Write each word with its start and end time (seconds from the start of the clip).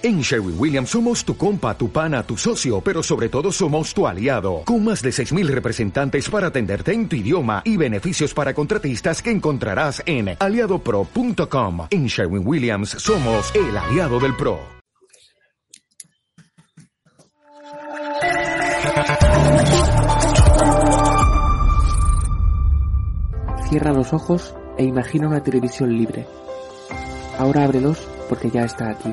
En 0.00 0.20
Sherwin 0.20 0.54
Williams 0.56 0.90
somos 0.90 1.24
tu 1.24 1.36
compa, 1.36 1.76
tu 1.76 1.90
pana, 1.90 2.22
tu 2.22 2.36
socio, 2.36 2.80
pero 2.80 3.02
sobre 3.02 3.28
todo 3.28 3.50
somos 3.50 3.92
tu 3.92 4.06
aliado, 4.06 4.62
con 4.64 4.84
más 4.84 5.02
de 5.02 5.10
6.000 5.10 5.48
representantes 5.48 6.30
para 6.30 6.46
atenderte 6.48 6.92
en 6.92 7.08
tu 7.08 7.16
idioma 7.16 7.62
y 7.64 7.76
beneficios 7.76 8.32
para 8.32 8.54
contratistas 8.54 9.20
que 9.20 9.32
encontrarás 9.32 10.00
en 10.06 10.36
aliadopro.com. 10.38 11.88
En 11.90 12.06
Sherwin 12.06 12.46
Williams 12.46 12.90
somos 12.90 13.52
el 13.56 13.76
aliado 13.76 14.20
del 14.20 14.36
PRO. 14.36 14.60
Cierra 23.68 23.92
los 23.92 24.12
ojos 24.12 24.54
e 24.78 24.84
imagina 24.84 25.26
una 25.26 25.42
televisión 25.42 25.92
libre. 25.92 26.24
Ahora 27.36 27.64
ábrelos 27.64 27.98
porque 28.28 28.48
ya 28.48 28.62
está 28.62 28.90
aquí. 28.90 29.12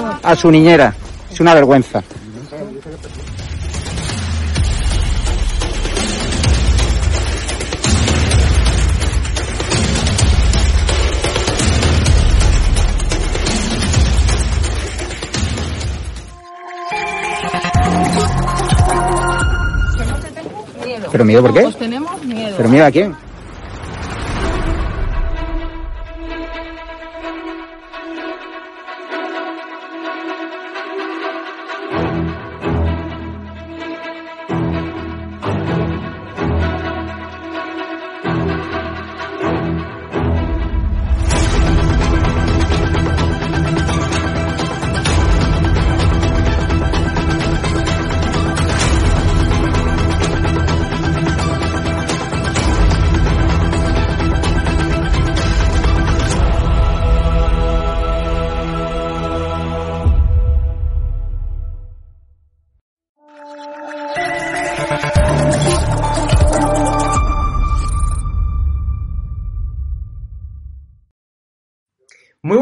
a 0.23 0.35
su 0.35 0.51
niñera. 0.51 0.93
Es 1.31 1.39
una 1.39 1.53
vergüenza. 1.53 2.03
Miedo. 20.85 21.07
¿Pero 21.11 21.25
miedo 21.25 21.41
por 21.41 21.53
qué? 21.53 21.61
Todos 21.61 21.77
tenemos 21.77 22.23
miedo. 22.23 22.53
¿Pero 22.57 22.69
mira 22.69 22.87
a 22.87 22.91
quién? 22.91 23.15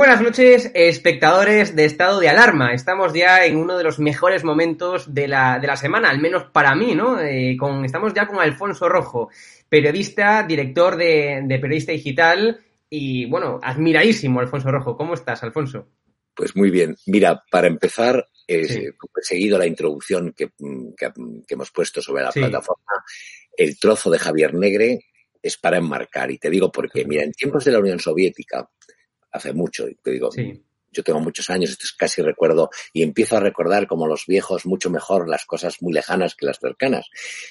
Buenas 0.09 0.25
noches, 0.25 0.71
espectadores 0.73 1.75
de 1.75 1.85
Estado 1.85 2.19
de 2.19 2.29
Alarma. 2.29 2.73
Estamos 2.73 3.13
ya 3.13 3.45
en 3.45 3.57
uno 3.57 3.77
de 3.77 3.83
los 3.83 3.99
mejores 3.99 4.43
momentos 4.43 5.13
de 5.13 5.27
la, 5.27 5.59
de 5.59 5.67
la 5.67 5.75
semana, 5.75 6.09
al 6.09 6.19
menos 6.19 6.45
para 6.45 6.73
mí, 6.73 6.95
¿no? 6.95 7.21
Eh, 7.21 7.55
con, 7.59 7.85
estamos 7.85 8.11
ya 8.15 8.25
con 8.25 8.39
Alfonso 8.39 8.89
Rojo, 8.89 9.29
periodista, 9.69 10.41
director 10.47 10.95
de, 10.95 11.41
de 11.45 11.59
Periodista 11.59 11.91
Digital 11.91 12.59
y, 12.89 13.27
bueno, 13.27 13.59
admiradísimo 13.61 14.39
Alfonso 14.39 14.71
Rojo. 14.71 14.97
¿Cómo 14.97 15.13
estás, 15.13 15.43
Alfonso? 15.43 15.87
Pues 16.33 16.55
muy 16.55 16.71
bien. 16.71 16.95
Mira, 17.05 17.43
para 17.51 17.67
empezar, 17.67 18.25
eh, 18.47 18.65
Sí. 18.65 18.79
he 18.88 19.21
seguido 19.21 19.59
la 19.59 19.67
introducción 19.67 20.33
que, 20.35 20.47
mm, 20.57 20.94
que- 20.97 21.12
que 21.47 21.53
hemos 21.53 21.69
puesto 21.69 22.01
sobre 22.01 22.23
la 22.23 22.31
Sí. 22.31 22.39
plataforma. 22.39 23.03
El 23.55 23.77
trozo 23.77 24.09
de 24.09 24.17
Javier 24.17 24.55
Negre 24.55 25.01
es 25.39 25.55
para 25.57 25.77
enmarcar. 25.77 26.31
Y 26.31 26.39
te 26.39 26.50
digo 26.50 26.71
por 26.71 26.89
qué. 26.89 27.05
Mira, 27.05 27.21
en 27.21 27.31
tiempos 27.31 27.63
de 27.63 27.73
la 27.73 27.79
Unión 27.79 28.00
Soviética, 28.00 28.67
hace 29.31 29.53
mucho, 29.53 29.87
y 29.87 29.95
te 29.95 30.11
digo, 30.11 30.31
Sí. 30.31 30.63
yo 30.91 31.03
tengo 31.03 31.19
muchos 31.19 31.49
años, 31.49 31.69
esto 31.71 31.83
es 31.85 31.93
casi 31.93 32.21
recuerdo, 32.21 32.69
y 32.93 33.03
empiezo 33.03 33.37
a 33.37 33.39
recordar 33.39 33.87
como 33.87 34.07
los 34.07 34.25
viejos 34.27 34.65
mucho 34.65 34.89
mejor 34.89 35.29
las 35.29 35.45
cosas 35.45 35.81
muy 35.81 35.93
lejanas 35.93 36.35
que 36.35 36.45
las 36.47 36.59
cercanas. 36.59 37.07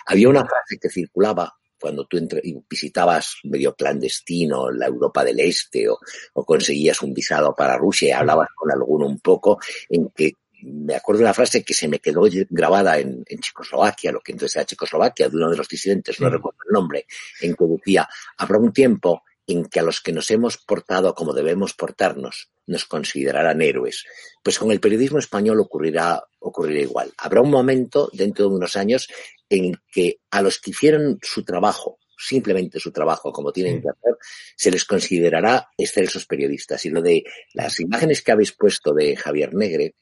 Había 0.06 0.28
una 0.28 0.44
frase 0.44 0.78
que 0.80 0.90
circulaba 0.90 1.54
cuando 1.80 2.04
tú 2.06 2.16
entre- 2.18 2.40
y 2.42 2.56
visitabas 2.68 3.36
medio 3.44 3.74
clandestino 3.76 4.68
la 4.72 4.86
Europa 4.86 5.22
del 5.22 5.38
Este 5.38 5.88
o, 5.88 5.96
o 6.32 6.44
conseguías 6.44 7.00
un 7.02 7.14
visado 7.14 7.54
para 7.54 7.76
Rusia 7.78 8.08
y 8.08 8.10
hablabas 8.10 8.48
con 8.56 8.72
alguno 8.72 9.06
un 9.06 9.20
poco, 9.20 9.60
en 9.88 10.08
que 10.10 10.32
me 10.62 10.96
acuerdo 10.96 11.18
de 11.20 11.26
una 11.26 11.34
frase 11.34 11.62
que 11.62 11.72
se 11.74 11.86
me 11.86 12.00
quedó 12.00 12.22
grabada 12.50 12.98
en, 12.98 13.22
en 13.28 13.38
Checoslovaquia, 13.38 14.10
lo 14.10 14.18
que 14.20 14.32
entonces 14.32 14.56
era 14.56 14.64
Checoslovaquia, 14.66 15.28
de 15.28 15.36
uno 15.36 15.50
de 15.50 15.56
los 15.56 15.68
disidentes, 15.68 16.20
no 16.20 16.28
recuerdo 16.28 16.58
el 16.68 16.72
nombre, 16.72 17.06
en 17.40 17.54
que 17.54 17.64
decía, 17.64 18.08
habrá 18.38 18.58
un 18.58 18.72
tiempo 18.72 19.22
en 19.48 19.64
que 19.64 19.80
a 19.80 19.82
los 19.82 20.00
que 20.00 20.12
nos 20.12 20.30
hemos 20.30 20.58
portado 20.58 21.14
como 21.14 21.32
debemos 21.32 21.74
portarnos 21.74 22.50
nos 22.66 22.84
considerarán 22.84 23.62
héroes. 23.62 24.04
Pues 24.42 24.58
con 24.58 24.70
el 24.70 24.78
periodismo 24.78 25.18
español 25.18 25.58
ocurrirá, 25.58 26.22
ocurrirá 26.38 26.80
igual. 26.82 27.12
Habrá 27.16 27.40
un 27.40 27.50
momento 27.50 28.10
dentro 28.12 28.48
de 28.48 28.54
unos 28.54 28.76
años 28.76 29.08
en 29.48 29.74
que 29.90 30.20
a 30.30 30.42
los 30.42 30.60
que 30.60 30.70
hicieron 30.72 31.18
su 31.22 31.44
trabajo, 31.44 31.98
simplemente 32.18 32.78
su 32.78 32.92
trabajo 32.92 33.32
como 33.32 33.50
tienen 33.52 33.80
que 33.80 33.88
hacer, 33.88 34.18
se 34.54 34.70
les 34.70 34.84
considerará 34.84 35.68
excelsos 35.78 36.26
periodistas. 36.26 36.84
Y 36.84 36.90
lo 36.90 37.00
de 37.00 37.24
las 37.54 37.80
imágenes 37.80 38.20
que 38.20 38.32
habéis 38.32 38.52
puesto 38.52 38.92
de 38.92 39.16
Javier 39.16 39.54
Negre, 39.54 39.94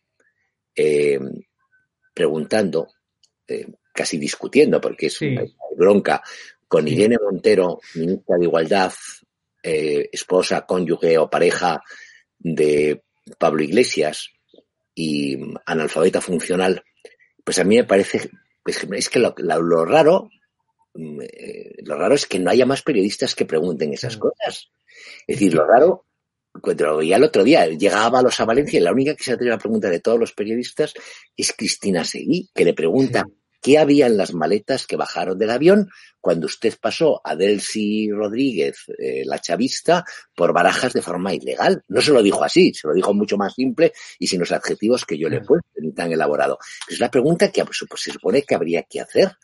eh, 0.74 1.20
preguntando, 2.12 2.88
eh, 3.46 3.66
casi 3.92 4.18
discutiendo, 4.18 4.80
porque 4.80 5.06
es 5.06 5.14
Sí. 5.14 5.28
una 5.28 5.44
bronca, 5.76 6.22
con. 6.66 6.88
Irene 6.88 7.16
Montero, 7.22 7.78
ministra 7.94 8.36
de 8.38 8.44
Igualdad, 8.44 8.92
eh, 9.66 10.08
esposa, 10.12 10.64
cónyuge 10.66 11.18
o 11.18 11.28
pareja 11.28 11.82
de 12.38 13.02
Pablo 13.38 13.62
Iglesias 13.62 14.30
y 14.94 15.36
analfabeta 15.66 16.20
funcional, 16.20 16.82
pues 17.44 17.58
a 17.58 17.64
mí 17.64 17.76
me 17.76 17.84
parece, 17.84 18.30
pues, 18.62 18.86
es 18.96 19.08
que 19.10 19.18
lo, 19.18 19.34
la- 19.38 19.58
lo 19.58 19.84
raro, 19.84 20.30
mm, 20.94 21.20
eh, 21.22 21.74
lo 21.84 21.96
raro 21.98 22.14
es 22.14 22.26
que 22.26 22.38
no 22.38 22.50
haya 22.50 22.66
más 22.66 22.82
periodistas 22.82 23.34
que 23.34 23.44
pregunten 23.44 23.92
esas 23.92 24.16
cosas. 24.16 24.70
Es 25.26 25.36
decir, 25.36 25.54
lo 25.54 25.66
raro, 25.66 26.06
cuando 26.62 26.86
lo 26.86 26.96
veía 26.98 27.16
el 27.16 27.24
otro 27.24 27.44
día, 27.44 27.66
llegaba 27.66 28.20
a 28.20 28.22
los 28.22 28.40
a 28.40 28.44
Valencia 28.46 28.78
y 28.78 28.82
la 28.82 28.92
única 28.92 29.14
que 29.14 29.24
se 29.24 29.32
atreve 29.32 29.52
a 29.54 29.58
preguntar 29.58 29.90
de 29.90 30.00
todos 30.00 30.18
los 30.18 30.32
periodistas 30.32 30.94
es 31.36 31.52
Cristina 31.52 32.02
Seguí, 32.04 32.48
que 32.54 32.64
le 32.64 32.72
pregunta 32.74 33.24
Sí. 33.26 33.34
Qué 33.60 33.78
había 33.78 34.06
en 34.06 34.16
las 34.16 34.32
maletas 34.34 34.86
que 34.86 34.96
bajaron 34.96 35.38
del 35.38 35.50
avión 35.50 35.88
cuando 36.20 36.46
usted 36.46 36.74
pasó 36.80 37.20
a 37.24 37.36
Delcy 37.36 38.10
Rodríguez, 38.10 38.76
eh, 38.98 39.22
la 39.24 39.38
chavista, 39.38 40.04
por 40.34 40.52
barajas 40.52 40.92
de 40.92 41.02
forma 41.02 41.32
ilegal. 41.32 41.82
No 41.88 42.00
se 42.00 42.12
lo 42.12 42.22
dijo 42.22 42.42
así, 42.42 42.74
se 42.74 42.88
lo 42.88 42.94
dijo 42.94 43.14
mucho 43.14 43.36
más 43.36 43.54
simple 43.54 43.92
y 44.18 44.26
sin 44.26 44.40
los 44.40 44.50
adjetivos 44.52 45.04
que 45.04 45.18
yo 45.18 45.28
le 45.28 45.36
he 45.36 45.38
Claro. 45.38 45.48
puesto, 45.48 45.68
ni 45.80 45.92
tan 45.92 46.10
elaborado. 46.12 46.58
Es 46.88 46.98
la 46.98 47.10
pregunta 47.10 47.50
que 47.52 47.64
pues, 47.64 47.78
se 47.96 48.10
supone 48.12 48.42
que 48.42 48.54
habría 48.54 48.82
que 48.82 49.00
hacer. 49.00 49.36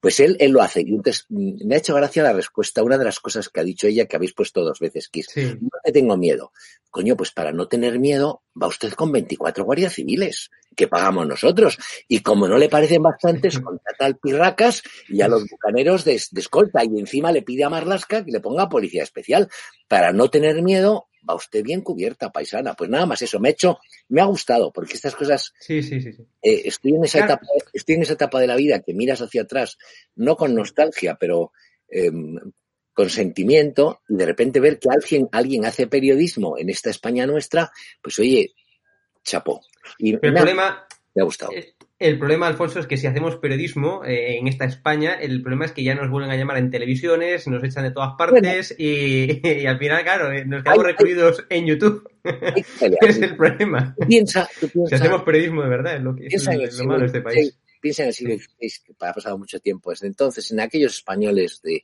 Pues 0.00 0.20
él, 0.20 0.36
él 0.40 0.52
lo 0.52 0.62
hace. 0.62 0.80
Y 0.82 0.94
entonces 0.94 1.26
me 1.28 1.74
ha 1.74 1.78
hecho 1.78 1.94
gracia 1.94 2.22
la 2.22 2.32
respuesta, 2.32 2.82
una 2.82 2.98
de 2.98 3.04
las 3.04 3.20
cosas 3.20 3.48
que 3.48 3.60
ha 3.60 3.64
dicho 3.64 3.86
ella, 3.86 4.06
que 4.06 4.16
habéis 4.16 4.32
puesto 4.34 4.62
dos 4.64 4.78
veces, 4.80 5.08
que 5.08 5.20
es, 5.20 5.26
Sí. 5.28 5.56
no 5.60 5.68
te 5.84 5.92
tengo 5.92 6.16
miedo. 6.16 6.52
Coño, 6.90 7.16
pues 7.16 7.32
para 7.32 7.52
no 7.52 7.68
tener 7.68 7.98
miedo, 7.98 8.42
va 8.60 8.66
usted 8.66 8.92
con 8.92 9.12
24 9.12 9.64
guardias 9.64 9.92
civiles, 9.94 10.50
que 10.74 10.88
pagamos 10.88 11.26
nosotros. 11.26 11.76
Y 12.08 12.20
como 12.20 12.48
no 12.48 12.56
le 12.56 12.68
parecen 12.68 13.02
bastantes, 13.02 13.58
contrata 13.60 14.06
al 14.06 14.16
Pirracas 14.16 14.82
y 15.08 15.20
a 15.20 15.28
los 15.28 15.44
bucaneros 15.48 16.04
de, 16.04 16.12
de 16.30 16.40
escolta. 16.40 16.82
Y 16.84 16.98
encima 16.98 17.30
le 17.32 17.42
pide 17.42 17.64
a 17.64 17.68
Marlasca 17.70 18.24
que 18.24 18.30
le 18.30 18.40
ponga 18.40 18.68
policía 18.68 19.02
especial. 19.02 19.48
Para 19.86 20.12
no 20.12 20.28
tener 20.30 20.62
miedo, 20.62 21.07
va 21.28 21.34
usted 21.34 21.62
bien 21.62 21.80
cubierta, 21.80 22.30
paisana. 22.30 22.74
Pues 22.74 22.90
nada 22.90 23.06
más 23.06 23.22
eso. 23.22 23.40
Me 23.40 23.48
ha 23.48 23.52
hecho, 23.52 23.78
me 24.08 24.20
ha 24.20 24.24
gustado, 24.26 24.72
porque 24.72 24.94
estas 24.94 25.14
cosas 25.14 25.52
Sí, 25.60 25.82
sí, 25.82 26.00
sí. 26.00 26.12
sí. 26.12 26.22
eh, 26.42 26.62
estoy 26.64 26.94
en 26.94 27.04
esa 27.04 27.18
Claro. 27.18 27.34
etapa, 27.34 27.46
estoy 27.72 27.94
en 27.94 28.02
esa 28.02 28.12
etapa 28.14 28.40
de 28.40 28.46
la 28.46 28.56
vida 28.56 28.80
que 28.80 28.94
miras 28.94 29.20
hacia 29.22 29.42
atrás, 29.42 29.78
no 30.16 30.36
con 30.36 30.54
nostalgia, 30.54 31.16
pero 31.18 31.52
eh, 31.88 32.10
con 32.92 33.10
sentimiento, 33.10 34.00
y 34.08 34.16
de 34.16 34.26
repente 34.26 34.58
ver 34.60 34.78
que 34.78 34.88
alguien, 34.90 35.28
alguien 35.30 35.64
hace 35.64 35.86
periodismo 35.86 36.58
en 36.58 36.68
esta 36.68 36.90
España 36.90 37.26
nuestra, 37.26 37.70
pues 38.02 38.18
oye, 38.18 38.52
chapó. 39.22 39.60
Y 39.98 40.16
Pero 40.16 40.28
el 40.28 40.34
problema, 40.34 40.86
me 41.14 41.22
ha 41.22 41.24
gustado. 41.24 41.52
El 42.00 42.16
problema, 42.16 42.46
Alfonso, 42.46 42.78
es 42.78 42.86
que 42.86 42.96
si 42.96 43.08
hacemos 43.08 43.36
periodismo 43.36 44.04
eh, 44.04 44.38
en 44.38 44.46
esta 44.46 44.64
España, 44.64 45.14
el 45.14 45.42
problema 45.42 45.64
es 45.64 45.72
que 45.72 45.82
ya 45.82 45.96
nos 45.96 46.08
vuelven 46.08 46.30
a 46.30 46.36
llamar 46.36 46.58
en 46.58 46.70
televisiones, 46.70 47.48
nos 47.48 47.64
echan 47.64 47.82
de 47.82 47.90
todas 47.90 48.12
partes 48.16 48.72
y, 48.78 49.40
y 49.44 49.66
al 49.66 49.78
final, 49.78 50.04
claro, 50.04 50.30
eh, 50.30 50.44
nos 50.44 50.62
quedamos 50.62 50.84
Ay, 50.84 50.90
ay. 50.90 50.92
recluidos 50.92 51.44
en 51.48 51.66
YouTube. 51.66 52.08
Hay 52.22 52.62
que 52.62 52.64
pelear. 52.78 53.04
es 53.04 53.18
el 53.18 53.36
problema. 53.36 53.96
Tú 53.98 54.06
piensa, 54.06 54.48
tú 54.60 54.86
Si 54.86 54.94
hacemos 54.94 55.22
periodismo 55.22 55.62
de 55.62 55.68
verdad, 55.68 55.96
es 55.96 56.02
lo, 56.02 56.14
que, 56.14 56.26
es 56.26 56.78
lo, 56.78 56.84
malo 56.84 57.00
de 57.00 57.06
este 57.06 57.20
país. 57.20 57.58
Piensa 57.80 58.02
en 58.02 58.08
el 58.08 58.14
siglo 58.14 58.36
XVI, 58.36 58.68
que 58.86 59.06
ha 59.06 59.12
pasado 59.12 59.36
mucho 59.36 59.58
tiempo 59.58 59.90
desde 59.90 60.06
entonces, 60.06 60.48
en 60.52 60.60
aquellos 60.60 60.94
españoles 60.94 61.60
de, 61.62 61.82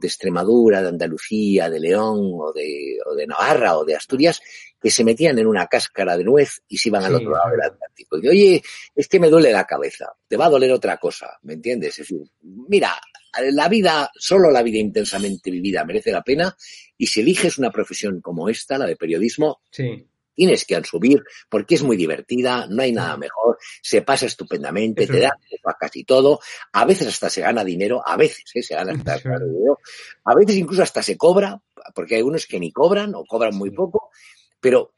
de 0.00 0.08
Extremadura, 0.08 0.80
de 0.80 0.88
Andalucía, 0.88 1.68
de 1.68 1.80
León, 1.80 2.30
o 2.32 2.52
de, 2.54 2.96
o 3.04 3.14
de 3.14 3.26
Navarra, 3.26 3.76
o 3.76 3.84
de 3.84 3.94
Asturias, 3.94 4.40
que 4.80 4.90
se 4.90 5.04
metían 5.04 5.38
en 5.38 5.46
una 5.46 5.66
cáscara 5.66 6.16
de 6.16 6.24
nuez 6.24 6.62
y 6.68 6.78
se 6.78 6.88
iban 6.88 7.04
al 7.04 7.16
otro 7.16 7.32
lado 7.32 7.50
del. 7.50 7.62
Atlántico. 7.62 8.18
Y 8.22 8.28
oye, 8.28 8.62
es 8.94 9.08
que 9.08 9.20
me 9.20 9.28
duele 9.28 9.52
la 9.52 9.66
cabeza, 9.66 10.12
te 10.26 10.36
va 10.36 10.46
a 10.46 10.50
doler 10.50 10.72
otra 10.72 10.96
cosa, 10.96 11.38
¿me 11.42 11.54
entiendes? 11.54 11.98
Es 11.98 12.08
decir, 12.08 12.22
mira, 12.42 12.98
la 13.52 13.68
vida, 13.68 14.10
solo 14.14 14.50
la 14.50 14.62
vida 14.62 14.78
intensamente 14.78 15.50
vivida 15.50 15.84
merece 15.84 16.10
la 16.12 16.22
pena, 16.22 16.56
y 16.96 17.06
si 17.06 17.20
eliges 17.20 17.58
una 17.58 17.70
profesión 17.70 18.20
como 18.20 18.48
esta, 18.48 18.78
la 18.78 18.86
de 18.86 18.96
periodismo, 18.96 19.60
Sí, 19.70 20.06
tienes 20.34 20.64
que 20.64 20.82
subir 20.84 21.22
porque 21.50 21.74
es 21.74 21.82
muy 21.82 21.98
divertida, 21.98 22.66
no 22.66 22.82
hay 22.82 22.92
nada 22.92 23.16
mejor, 23.18 23.58
se 23.82 24.00
pasa 24.00 24.24
estupendamente, 24.24 25.04
Eso 25.04 25.12
te 25.12 25.20
da 25.20 25.36
a 25.64 25.74
casi 25.74 26.04
todo, 26.04 26.40
a 26.72 26.86
veces 26.86 27.08
hasta 27.08 27.28
se 27.28 27.42
gana 27.42 27.62
dinero, 27.62 28.02
a 28.06 28.16
veces 28.16 28.44
¿eh? 28.54 28.62
se 28.62 28.74
gana 28.74 28.92
hasta 28.92 29.18
Sí. 29.18 29.28
dinero, 29.28 29.78
a 30.24 30.34
veces 30.34 30.56
incluso 30.56 30.82
hasta 30.82 31.02
se 31.02 31.18
cobra, 31.18 31.60
porque 31.94 32.16
hay 32.16 32.22
unos 32.22 32.46
que 32.46 32.58
ni 32.58 32.72
cobran 32.72 33.14
o 33.14 33.24
cobran 33.26 33.54
muy 33.54 33.70
poco, 33.70 34.10
pero 34.60 34.92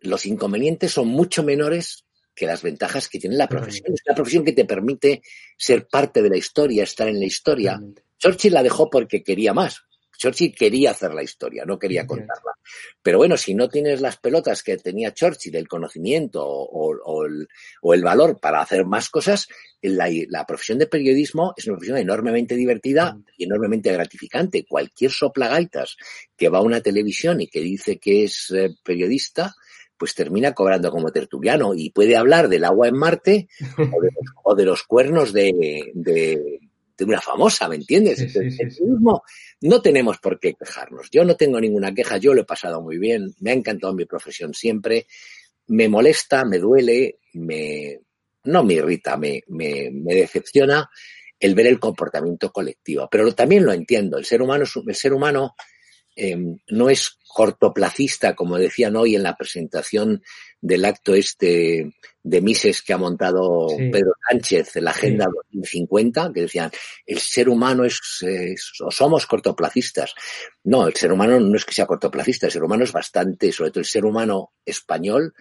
los 0.00 0.26
inconvenientes 0.26 0.92
son 0.92 1.08
mucho 1.08 1.42
menores 1.42 2.04
que 2.34 2.46
las 2.46 2.62
ventajas 2.62 3.08
que 3.08 3.18
tiene 3.18 3.36
la 3.36 3.48
profesión. 3.48 3.92
Es 3.92 4.02
una 4.06 4.14
profesión 4.14 4.44
que 4.44 4.52
te 4.52 4.64
permite 4.64 5.22
ser 5.58 5.86
parte 5.86 6.22
de 6.22 6.30
la 6.30 6.36
historia, 6.36 6.84
estar 6.84 7.08
en 7.08 7.18
la 7.18 7.26
historia. 7.26 7.80
Churchill 8.18 8.54
la 8.54 8.62
dejó 8.62 8.88
porque 8.88 9.22
quería 9.22 9.52
más. 9.52 9.82
Churchill 10.20 10.54
quería 10.54 10.90
hacer 10.90 11.14
la 11.14 11.22
historia, 11.22 11.64
no 11.64 11.78
quería 11.78 12.06
contarla. 12.06 12.52
Pero 13.02 13.16
bueno, 13.16 13.38
si 13.38 13.54
no 13.54 13.70
tienes 13.70 14.02
las 14.02 14.18
pelotas 14.18 14.62
que 14.62 14.76
tenía 14.76 15.14
Churchill, 15.14 15.56
el 15.56 15.66
conocimiento 15.66 16.46
o, 16.46 16.94
o 17.02 17.24
el, 17.24 17.48
o 17.80 17.94
el 17.94 18.02
valor 18.02 18.38
para 18.38 18.60
hacer 18.60 18.84
más 18.84 19.08
cosas, 19.08 19.48
la, 19.80 20.10
la 20.28 20.44
profesión 20.44 20.76
de 20.78 20.86
periodismo 20.86 21.54
es 21.56 21.66
una 21.66 21.78
profesión 21.78 21.96
enormemente 21.96 22.54
divertida 22.54 23.18
y 23.38 23.44
enormemente 23.44 23.90
gratificante. 23.90 24.66
Cualquier 24.68 25.10
soplagaitas 25.10 25.96
que 26.36 26.50
va 26.50 26.58
a 26.58 26.62
una 26.62 26.82
televisión 26.82 27.40
y 27.40 27.46
que 27.46 27.60
dice 27.60 27.98
que 27.98 28.24
es 28.24 28.50
eh, 28.50 28.74
periodista, 28.84 29.54
pues 29.96 30.14
termina 30.14 30.52
cobrando 30.52 30.90
como 30.90 31.12
tertuliano 31.12 31.72
y 31.74 31.90
puede 31.90 32.18
hablar 32.18 32.50
del 32.50 32.64
agua 32.64 32.88
en 32.88 32.98
Marte 32.98 33.48
o 33.78 34.02
de, 34.02 34.10
o 34.44 34.54
de 34.54 34.64
los 34.66 34.82
cuernos 34.82 35.32
de, 35.32 35.92
de, 35.94 36.60
de 37.00 37.12
una 37.12 37.20
famosa, 37.20 37.68
¿me 37.68 37.76
entiendes? 37.76 38.18
Sí, 38.18 38.28
sí, 38.28 38.38
Entonces, 38.38 38.56
sí, 38.56 38.62
el 38.62 38.70
sí. 38.70 38.78
periodismo 38.78 39.22
no 39.62 39.82
tenemos 39.82 40.18
por 40.18 40.38
qué 40.38 40.54
quejarnos. 40.54 41.10
Yo 41.10 41.24
no 41.24 41.34
tengo 41.34 41.60
ninguna 41.60 41.92
queja, 41.94 42.18
yo 42.18 42.34
lo 42.34 42.42
he 42.42 42.44
pasado 42.44 42.80
muy 42.80 42.98
bien, 42.98 43.34
me 43.40 43.50
ha 43.50 43.54
encantado 43.54 43.94
mi 43.94 44.04
profesión 44.04 44.54
siempre, 44.54 45.06
me 45.68 45.88
molesta, 45.88 46.44
me 46.44 46.58
duele, 46.58 47.18
me 47.34 48.00
no 48.44 48.64
me 48.64 48.74
irrita, 48.74 49.16
me, 49.16 49.42
me, 49.48 49.90
me 49.92 50.14
decepciona 50.14 50.88
el 51.38 51.54
ver 51.54 51.66
el 51.66 51.80
comportamiento 51.80 52.52
colectivo. 52.52 53.08
Pero 53.10 53.34
también 53.34 53.64
lo 53.64 53.72
entiendo, 53.72 54.18
el 54.18 54.24
ser 54.24 54.42
humano, 54.42 54.64
el 54.86 54.94
ser 54.94 55.12
humano 55.12 55.54
eh, 56.22 56.36
no 56.68 56.90
es 56.90 57.16
cortoplacista, 57.32 58.34
como 58.34 58.58
decían 58.58 58.96
hoy 58.96 59.14
en 59.16 59.22
la 59.22 59.36
presentación 59.36 60.22
del 60.60 60.84
acto 60.84 61.14
este 61.14 61.94
de 62.22 62.40
Mises 62.42 62.82
que 62.82 62.92
ha 62.92 62.98
montado 62.98 63.68
Sí. 63.70 63.88
Pedro 63.90 64.12
Sánchez 64.28 64.76
la 64.76 64.90
Agenda 64.90 65.26
2050, 65.52 66.32
que 66.34 66.42
decían, 66.42 66.70
el 67.06 67.18
ser 67.18 67.48
humano 67.48 67.84
es, 67.84 67.98
es- 68.22 68.72
o 68.84 68.90
somos 68.90 69.26
cortoplacistas. 69.26 70.14
No, 70.64 70.86
el 70.86 70.94
ser 70.94 71.12
humano 71.12 71.40
no 71.40 71.56
es 71.56 71.64
que 71.64 71.72
sea 71.72 71.86
cortoplacista, 71.86 72.46
el 72.46 72.52
ser 72.52 72.62
humano 72.64 72.84
es 72.84 72.92
bastante, 72.92 73.52
sobre 73.52 73.70
todo 73.70 73.80
el 73.80 73.86
ser 73.86 74.04
humano 74.04 74.52
español, 74.66 75.32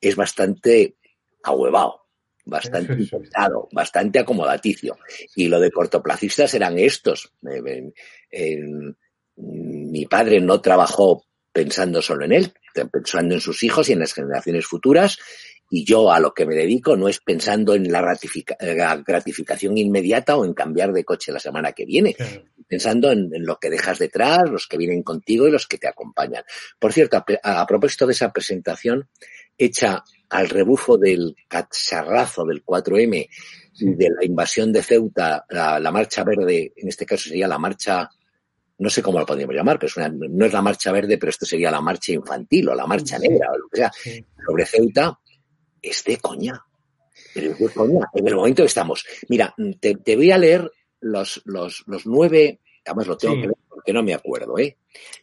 es 0.00 0.16
bastante 0.16 0.96
ahuevado, 1.44 2.02
bastante 2.44 2.92
intentado, 2.94 3.68
bastante 3.72 4.18
acomodaticio. 4.18 4.98
Y 5.36 5.48
lo 5.48 5.60
de 5.60 5.70
cortoplacistas 5.70 6.52
eran 6.54 6.78
estos. 6.78 7.32
Eh, 8.30 8.72
mi 9.40 10.06
padre 10.06 10.40
no 10.40 10.60
trabajó 10.60 11.24
pensando 11.52 12.02
solo 12.02 12.24
en 12.24 12.32
él, 12.32 12.52
pensando 12.92 13.34
en 13.34 13.40
sus 13.40 13.62
hijos 13.62 13.88
y 13.88 13.92
en 13.92 14.00
las 14.00 14.12
generaciones 14.12 14.66
futuras. 14.66 15.18
Y 15.70 15.84
yo 15.84 16.10
a 16.10 16.18
lo 16.18 16.32
que 16.32 16.46
me 16.46 16.54
dedico 16.54 16.96
no 16.96 17.08
es 17.08 17.20
pensando 17.20 17.74
en 17.74 17.92
la, 17.92 18.00
ratifica- 18.00 18.56
la 18.60 18.96
gratificación 18.96 19.76
inmediata 19.76 20.36
o 20.36 20.44
en 20.46 20.54
cambiar 20.54 20.92
de 20.92 21.04
coche 21.04 21.30
la 21.30 21.40
semana 21.40 21.72
que 21.72 21.84
viene, 21.84 22.14
Claro. 22.14 22.42
pensando 22.66 23.12
en, 23.12 23.28
en 23.34 23.44
lo 23.44 23.58
que 23.58 23.68
dejas 23.68 23.98
detrás, 23.98 24.48
los 24.50 24.66
que 24.66 24.78
vienen 24.78 25.02
contigo 25.02 25.46
y 25.46 25.50
los 25.50 25.66
que 25.66 25.76
te 25.76 25.86
acompañan. 25.88 26.42
Por 26.78 26.92
cierto, 26.94 27.22
a 27.42 27.66
propósito 27.66 28.06
de 28.06 28.12
esa 28.12 28.32
presentación 28.32 29.08
hecha 29.58 30.02
al 30.30 30.48
rebufo 30.48 30.96
del 30.96 31.34
cacharrazo 31.48 32.44
del 32.46 32.64
4M 32.64 33.28
y 33.80 33.94
de 33.94 34.08
la 34.10 34.24
invasión 34.24 34.72
de 34.72 34.82
Ceuta, 34.82 35.44
la, 35.50 35.78
la 35.80 35.90
marcha 35.90 36.24
verde, 36.24 36.72
en 36.76 36.88
este 36.88 37.04
caso 37.04 37.28
sería 37.28 37.46
la 37.48 37.58
marcha, 37.58 38.08
no 38.78 38.88
sé 38.90 39.02
cómo 39.02 39.18
lo 39.18 39.26
podríamos 39.26 39.54
llamar, 39.56 39.78
pero 39.78 39.88
es 39.88 39.96
una- 39.96 40.08
no 40.08 40.46
es 40.46 40.52
la 40.52 40.62
marcha 40.62 40.92
verde, 40.92 41.18
pero 41.18 41.30
esto 41.30 41.44
sería 41.46 41.70
la 41.70 41.80
marcha 41.80 42.12
infantil 42.12 42.68
o 42.68 42.74
la 42.74 42.86
marcha 42.86 43.18
negra 43.18 43.48
o 43.52 43.58
lo 43.58 43.68
que 43.68 43.76
sea, 43.78 43.92
sobre 44.46 44.66
Ceuta, 44.66 45.18
es 45.82 46.04
de 46.04 46.16
coña. 46.18 46.60
Pero 47.34 47.52
es 47.52 47.58
de 47.58 47.68
coña. 47.70 48.06
En 48.14 48.26
el 48.28 48.34
momento 48.36 48.62
que 48.62 48.66
estamos. 48.68 49.04
Mira, 49.28 49.54
te, 49.80 49.94
te 49.96 50.16
voy 50.16 50.30
a 50.30 50.38
leer 50.38 50.70
los, 51.00 51.42
los, 51.44 51.82
los 51.86 52.06
nueve, 52.06 52.60
además 52.84 53.06
lo 53.06 53.16
tengo 53.16 53.34
Sí. 53.34 53.40
que 53.42 53.46
leer 53.48 53.58
porque 53.68 53.82
que 53.86 53.92
no 53.92 54.02
me 54.02 54.14
acuerdo, 54.14 54.58
¿eh? 54.58 54.76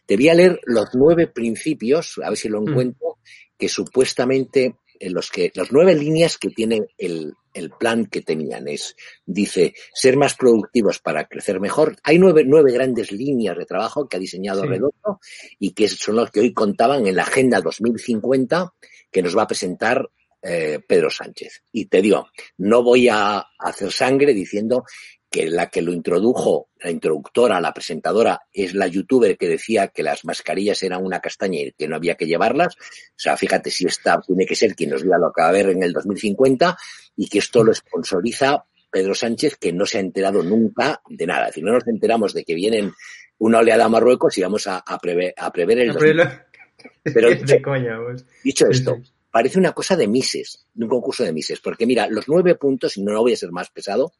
Te 0.06 0.16
voy 0.16 0.28
a 0.28 0.34
leer 0.34 0.60
los 0.64 0.88
nueve 0.94 1.26
principios, 1.28 2.18
a 2.24 2.28
ver 2.30 2.38
si 2.38 2.48
lo 2.48 2.60
Mm. 2.62 2.68
encuentro, 2.68 3.18
que 3.58 3.68
supuestamente 3.68 4.76
en 4.98 5.12
los 5.14 5.30
que 5.30 5.52
las 5.54 5.70
nueve 5.72 5.94
líneas 5.94 6.36
que 6.38 6.48
tiene 6.50 6.82
el, 6.98 7.32
el 7.56 7.70
plan 7.70 8.06
que 8.06 8.22
tenían 8.22 8.68
es, 8.68 8.96
dice, 9.24 9.74
ser 9.92 10.16
más 10.16 10.34
productivos 10.34 10.98
para 10.98 11.26
crecer 11.26 11.60
mejor. 11.60 11.96
Hay 12.02 12.18
nueve, 12.18 12.44
nueve 12.46 12.72
grandes 12.72 13.12
líneas 13.12 13.56
de 13.56 13.66
trabajo 13.66 14.08
que 14.08 14.16
ha 14.16 14.20
diseñado 14.20 14.62
Sí. 14.62 14.68
Redondo 14.68 15.20
y 15.58 15.72
que 15.72 15.88
son 15.88 16.16
los 16.16 16.30
que 16.30 16.40
hoy 16.40 16.52
contaban 16.52 17.06
en 17.06 17.16
la 17.16 17.22
Agenda 17.22 17.60
2050 17.60 18.72
que 19.10 19.22
nos 19.22 19.36
va 19.36 19.42
a 19.42 19.46
presentar 19.46 20.08
eh, 20.42 20.80
Pedro 20.86 21.10
Sánchez. 21.10 21.62
Y 21.72 21.86
te 21.86 22.00
digo, 22.02 22.28
no 22.58 22.82
voy 22.82 23.08
a 23.08 23.46
hacer 23.58 23.90
sangre 23.90 24.32
diciendo 24.32 24.84
que 25.30 25.50
la 25.50 25.68
que 25.68 25.82
lo 25.82 25.92
introdujo, 25.92 26.68
la 26.80 26.90
introductora, 26.90 27.60
la 27.60 27.72
presentadora, 27.74 28.42
es 28.52 28.74
la 28.74 28.86
youtuber 28.86 29.36
que 29.36 29.48
decía 29.48 29.88
que 29.88 30.02
las 30.02 30.24
mascarillas 30.24 30.82
eran 30.82 31.04
una 31.04 31.20
castaña 31.20 31.60
y 31.60 31.72
que 31.72 31.88
no 31.88 31.96
había 31.96 32.14
que 32.14 32.26
llevarlas. 32.26 32.74
O 32.76 33.14
sea, 33.18 33.36
fíjate 33.36 33.70
si 33.70 33.86
esta 33.86 34.20
tiene 34.20 34.46
que 34.46 34.54
ser 34.56 34.74
quien 34.74 34.90
nos 34.90 35.02
diga 35.02 35.18
lo 35.18 35.32
que 35.32 35.42
va 35.42 35.46
a 35.46 35.50
haber 35.50 35.70
en 35.70 35.82
el 35.82 35.92
2050 35.92 36.76
y 37.16 37.28
que 37.28 37.38
esto 37.38 37.64
lo 37.64 37.74
sponsoriza 37.74 38.64
Pedro 38.90 39.14
Sánchez, 39.14 39.56
que 39.56 39.72
no 39.72 39.84
se 39.84 39.98
ha 39.98 40.00
enterado 40.00 40.42
nunca 40.42 41.02
de 41.08 41.26
nada. 41.26 41.42
Es 41.42 41.48
decir, 41.48 41.64
no 41.64 41.72
nos 41.72 41.86
enteramos 41.88 42.32
de 42.32 42.44
que 42.44 42.54
vienen 42.54 42.92
una 43.38 43.58
oleada 43.58 43.84
a 43.84 43.88
Marruecos 43.88 44.38
y 44.38 44.42
vamos 44.42 44.66
a, 44.66 44.78
a 44.78 44.98
prever, 44.98 45.34
a 45.36 45.52
prever 45.52 45.78
el... 45.80 45.92
Pero 45.92 46.00
2050. 46.14 46.24
lo- 46.24 47.12
Pero 47.12 47.28
es 47.30 47.46
de 47.46 47.60
coña, 47.62 47.98
pues. 48.02 48.24
Dicho 48.44 48.66
esto, 48.70 48.98
parece 49.30 49.58
una 49.58 49.72
cosa 49.72 49.96
de 49.96 50.06
Mises, 50.06 50.66
de 50.72 50.84
un 50.84 50.90
concurso 50.90 51.24
de 51.24 51.32
Mises, 51.32 51.60
porque 51.60 51.84
mira, 51.84 52.06
los 52.08 52.26
nueve 52.28 52.54
puntos, 52.54 52.96
y 52.96 53.02
no 53.02 53.20
voy 53.20 53.32
a 53.32 53.36
ser 53.36 53.50
más 53.50 53.70
pesado, 53.70 54.12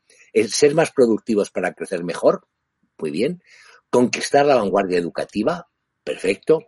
ser 0.44 0.74
más 0.74 0.90
productivos 0.92 1.50
para 1.50 1.72
crecer 1.72 2.04
mejor, 2.04 2.46
muy 2.98 3.10
bien, 3.10 3.42
conquistar 3.90 4.46
la 4.46 4.56
vanguardia 4.56 4.98
educativa, 4.98 5.68
perfecto, 6.04 6.66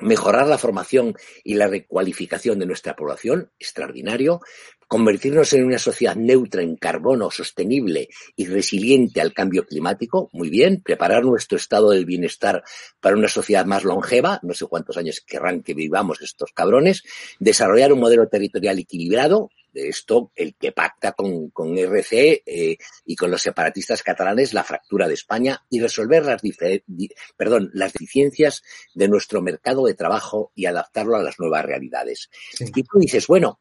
mejorar 0.00 0.46
la 0.48 0.58
formación 0.58 1.14
y 1.44 1.54
la 1.54 1.68
recualificación 1.68 2.58
de 2.58 2.66
nuestra 2.66 2.96
población, 2.96 3.50
extraordinario, 3.58 4.40
convertirnos 4.88 5.52
en 5.54 5.64
una 5.64 5.78
sociedad 5.78 6.16
neutra 6.16 6.62
en 6.62 6.76
carbono, 6.76 7.30
sostenible 7.30 8.08
y 8.36 8.46
resiliente 8.46 9.20
al 9.20 9.32
cambio 9.32 9.64
climático, 9.64 10.28
muy 10.32 10.50
bien, 10.50 10.82
preparar 10.82 11.24
nuestro 11.24 11.56
estado 11.56 11.90
del 11.90 12.04
bienestar 12.04 12.62
para 13.00 13.16
una 13.16 13.28
sociedad 13.28 13.64
más 13.64 13.84
longeva, 13.84 14.38
no 14.42 14.52
sé 14.52 14.66
cuántos 14.66 14.98
años 14.98 15.22
querrán 15.26 15.62
que 15.62 15.74
vivamos 15.74 16.20
estos 16.20 16.52
cabrones, 16.52 17.04
desarrollar 17.38 17.92
un 17.92 18.00
modelo 18.00 18.28
territorial 18.28 18.78
equilibrado, 18.78 19.50
esto 19.74 20.30
el 20.34 20.54
que 20.56 20.72
pacta 20.72 21.12
con, 21.12 21.50
con 21.50 21.76
RC 21.76 22.42
eh, 22.46 22.76
y 23.04 23.16
con 23.16 23.30
los 23.30 23.42
separatistas 23.42 24.02
catalanes 24.02 24.52
la 24.54 24.64
fractura 24.64 25.08
de 25.08 25.14
España 25.14 25.64
y 25.70 25.80
resolver 25.80 26.24
las, 26.24 26.42
di- 26.42 27.10
perdón, 27.36 27.70
las 27.74 27.92
deficiencias 27.92 28.62
de 28.94 29.08
nuestro 29.08 29.42
mercado 29.42 29.86
de 29.86 29.94
trabajo 29.94 30.52
y 30.54 30.66
adaptarlo 30.66 31.16
a 31.16 31.22
las 31.22 31.38
nuevas 31.38 31.64
realidades. 31.64 32.30
Sí. 32.52 32.64
Y 32.74 32.82
tú 32.82 32.98
dices, 32.98 33.26
bueno, 33.26 33.60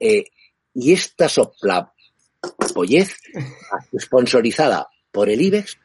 eh, 0.00 0.24
y 0.74 0.92
esta 0.92 1.28
sopla 1.28 1.92
pollez 2.74 3.16
sponsorizada 3.98 4.88
por 5.10 5.30
el 5.30 5.40
IBEX, 5.40 5.78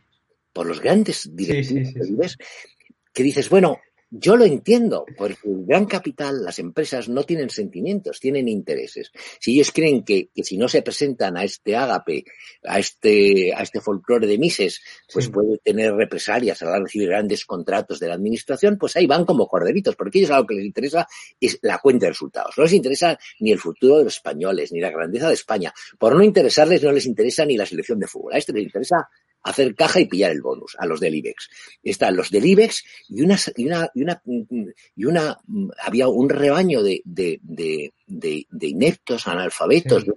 por 0.54 0.66
los 0.66 0.82
grandes 0.82 1.30
directivos 1.34 1.88
sí, 1.88 1.94
sí, 1.94 2.00
del 2.00 2.08
sí. 2.08 2.14
IBEX, 2.14 2.38
que 3.14 3.24
dices, 3.24 3.50
bueno, 3.50 3.80
yo 4.14 4.36
lo 4.36 4.44
entiendo, 4.44 5.06
porque 5.18 5.38
el 5.46 5.66
gran 5.66 5.86
capital, 5.86 6.44
las 6.44 6.60
empresas 6.60 7.08
no 7.08 7.24
tienen 7.24 7.50
sentimientos, 7.50 8.20
tienen 8.20 8.50
intereses. 8.50 9.10
Si 9.40 9.54
ellos 9.54 9.72
creen 9.72 10.04
que, 10.04 10.28
que 10.36 10.44
si 10.44 10.58
no 10.58 10.68
se 10.68 10.82
presentan 10.82 11.38
a 11.38 11.46
este 11.46 11.78
ágape, 11.78 12.26
a 12.66 12.78
este, 12.78 13.54
a 13.56 13.64
este 13.64 13.80
folclore 13.80 14.28
de 14.28 14.38
Mises, 14.38 14.82
pues 15.14 15.26
Sí. 15.26 15.32
puede 15.32 15.58
tener 15.60 15.94
represalias 15.94 16.62
a 16.62 16.78
recibir 16.78 17.08
grandes 17.08 17.46
contratos 17.46 18.00
de 18.02 18.10
la 18.10 18.16
administración, 18.16 18.78
pues 18.78 18.98
ahí 18.98 19.08
van 19.08 19.24
como 19.24 19.48
corderitos, 19.48 19.96
porque 19.96 20.20
ellos 20.20 20.32
a 20.32 20.40
lo 20.40 20.46
que 20.46 20.56
les 20.56 20.66
interesa 20.66 21.08
es 21.40 21.58
la 21.62 21.78
cuenta 21.80 22.08
de 22.08 22.12
resultados. 22.12 22.54
No 22.58 22.64
les 22.66 22.74
interesa 22.74 23.18
ni 23.40 23.54
el 23.54 23.60
futuro 23.60 24.00
de 24.00 24.04
los 24.04 24.16
españoles, 24.16 24.74
ni 24.74 24.82
la 24.82 24.92
grandeza 24.92 25.30
de 25.30 25.36
España. 25.36 25.74
Por 25.98 26.16
no 26.16 26.24
interesarles, 26.24 26.84
no 26.84 26.92
les 26.92 27.06
interesa 27.06 27.46
ni 27.46 27.56
la 27.56 27.66
selección 27.66 27.98
de 27.98 28.08
fútbol. 28.08 28.34
A 28.34 28.38
este 28.38 28.52
les 28.52 28.64
interesa 28.64 29.08
hacer 29.44 29.74
caja 29.76 30.00
y 30.00 30.06
pillar 30.06 30.32
el 30.32 30.42
bonus, 30.42 30.76
a 30.78 30.86
los 30.86 31.00
del 31.00 31.16
IBEX. 31.16 31.50
Están 31.84 32.16
los 32.16 32.30
del 32.30 32.46
IBEX 32.46 32.84
y 33.10 33.22
una, 33.22 33.38
y 33.56 33.66
una, 33.66 33.90
y 33.96 34.02
una, 34.04 34.22
y 34.96 35.06
una 35.06 35.40
había 35.84 36.08
un 36.08 36.30
rebaño 36.30 36.84
de, 36.84 37.02
de, 37.06 37.40
de, 37.42 37.94
de, 38.08 38.46
de 38.50 38.68
ineptos, 38.68 39.28
analfabetos, 39.28 40.04
Sí. 40.04 40.12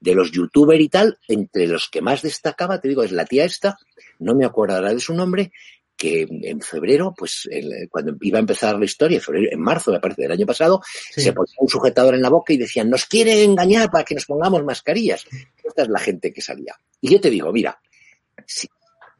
de, 0.00 0.14
los 0.14 0.30
youtubers 0.30 0.80
y 0.80 0.88
tal, 0.88 1.18
entre 1.28 1.66
los 1.66 1.88
que 1.88 2.00
más 2.02 2.22
destacaba, 2.22 2.80
te 2.80 2.88
digo, 2.88 3.02
es 3.02 3.12
la 3.12 3.24
tía 3.24 3.44
esta, 3.44 3.76
no 4.18 4.34
me 4.34 4.44
acordará 4.44 4.92
de 4.94 5.00
su 5.00 5.14
nombre, 5.14 5.52
que 5.96 6.26
en 6.30 6.60
febrero, 6.60 7.14
pues 7.16 7.46
el- 7.50 7.88
cuando 7.90 8.16
iba 8.22 8.38
a 8.38 8.40
empezar 8.40 8.76
la 8.78 8.84
historia, 8.84 9.16
en, 9.18 9.22
febrero, 9.22 9.48
en 9.52 9.60
marzo, 9.60 9.92
me 9.92 10.00
parece, 10.00 10.22
del 10.22 10.32
año 10.32 10.46
pasado, 10.46 10.80
Sí. 11.12 11.20
se 11.20 11.32
ponía 11.32 11.54
un 11.58 11.68
sujetador 11.68 12.14
en 12.14 12.22
la 12.22 12.28
boca 12.30 12.52
y 12.52 12.56
decían, 12.56 12.90
nos 12.90 13.04
quieren 13.06 13.38
engañar 13.38 13.90
para 13.90 14.04
que 14.04 14.14
nos 14.14 14.24
pongamos 14.26 14.64
mascarillas. 14.64 15.24
Esta 15.62 15.82
es 15.82 15.88
la 15.88 16.00
gente 16.00 16.32
que 16.32 16.40
salía. 16.40 16.74
Y 17.00 17.10
yo 17.12 17.20
te 17.20 17.30
digo, 17.30 17.52
mira, 17.52 17.78
si 18.46 18.68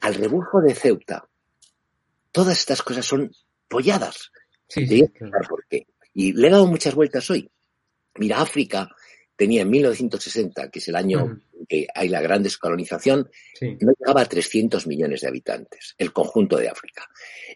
al 0.01 0.15
rebufo 0.15 0.61
de 0.61 0.75
Ceuta, 0.75 1.29
todas 2.31 2.59
estas 2.59 2.83
cosas 2.83 3.07
son 3.07 3.31
polladas. 3.69 4.31
Sí, 4.69 4.87
sí, 4.87 5.07
claro. 5.09 5.49
por 5.49 5.65
qué. 5.69 5.87
Y 6.15 6.33
le 6.33 6.49
he 6.49 6.51
dado 6.51 6.67
muchas 6.67 6.95
vueltas 6.95 7.29
hoy. 7.31 7.51
Mira, 8.17 8.41
África 8.41 8.89
tenía 9.37 9.63
en 9.63 9.71
1960, 9.71 10.71
que 10.71 10.79
es 10.79 10.89
el 10.89 10.97
año 10.97 11.25
Ujú. 11.25 11.41
en 11.61 11.67
que 11.67 11.87
hay 11.95 12.09
la 12.09 12.21
gran 12.21 12.43
descolonización, 12.43 13.31
Sí. 13.55 13.77
no 13.81 13.93
llegaba 13.99 14.23
a 14.23 14.27
300 14.29 14.87
millones 14.87 15.23
de 15.23 15.29
habitantes, 15.29 15.95
el 15.99 16.13
conjunto 16.13 16.57
de 16.59 16.69
África. 16.69 17.07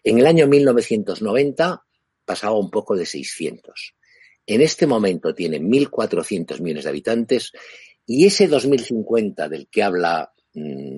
En 0.03 0.17
el 0.19 0.25
año 0.27 0.47
1990 0.47 1.83
pasaba 2.25 2.57
un 2.57 2.69
poco 2.71 2.95
de 2.95 3.05
600. 3.05 3.95
En 4.45 4.61
este 4.61 4.87
momento 4.87 5.33
tiene 5.35 5.59
1.400 5.59 6.59
millones 6.61 6.85
de 6.85 6.89
habitantes 6.89 7.51
y 8.05 8.25
ese 8.25 8.47
2050 8.47 9.49
del 9.49 9.67
que 9.69 9.83
habla 9.83 10.33
mm, 10.35 10.36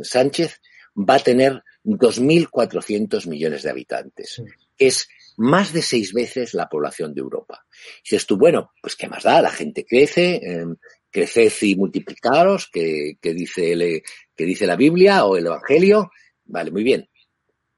Sánchez 0.04 0.62
va 0.96 1.16
a 1.16 1.20
tener 1.20 1.63
2.400 1.84 3.28
millones 3.28 3.63
de 3.63 3.70
habitantes. 3.70 4.42
Es 4.78 5.08
más 5.38 5.72
de 5.72 5.82
seis 5.82 6.13
veces 6.13 6.54
la 6.54 6.68
población 6.68 7.13
de 7.13 7.22
Europa. 7.22 7.66
Y 8.00 8.12
dices 8.12 8.25
tú, 8.25 8.38
bueno, 8.38 8.74
pues 8.82 8.96
qué 8.96 9.08
más 9.08 9.24
da, 9.24 9.42
la 9.42 9.51
gente 9.51 9.86
crece, 9.86 10.36
eh, 10.36 10.66
creced 11.10 11.51
y 11.62 11.75
multiplicaros, 11.75 12.70
que, 12.72 13.18
que, 13.22 13.34
dice 13.34 13.72
el, 13.72 14.04
que 14.36 14.46
dice 14.46 14.68
la 14.68 14.75
Biblia 14.75 15.25
o 15.25 15.38
el 15.38 15.46
Evangelio, 15.46 16.12
vale, 16.46 16.72
muy 16.72 16.84
bien. 16.84 17.10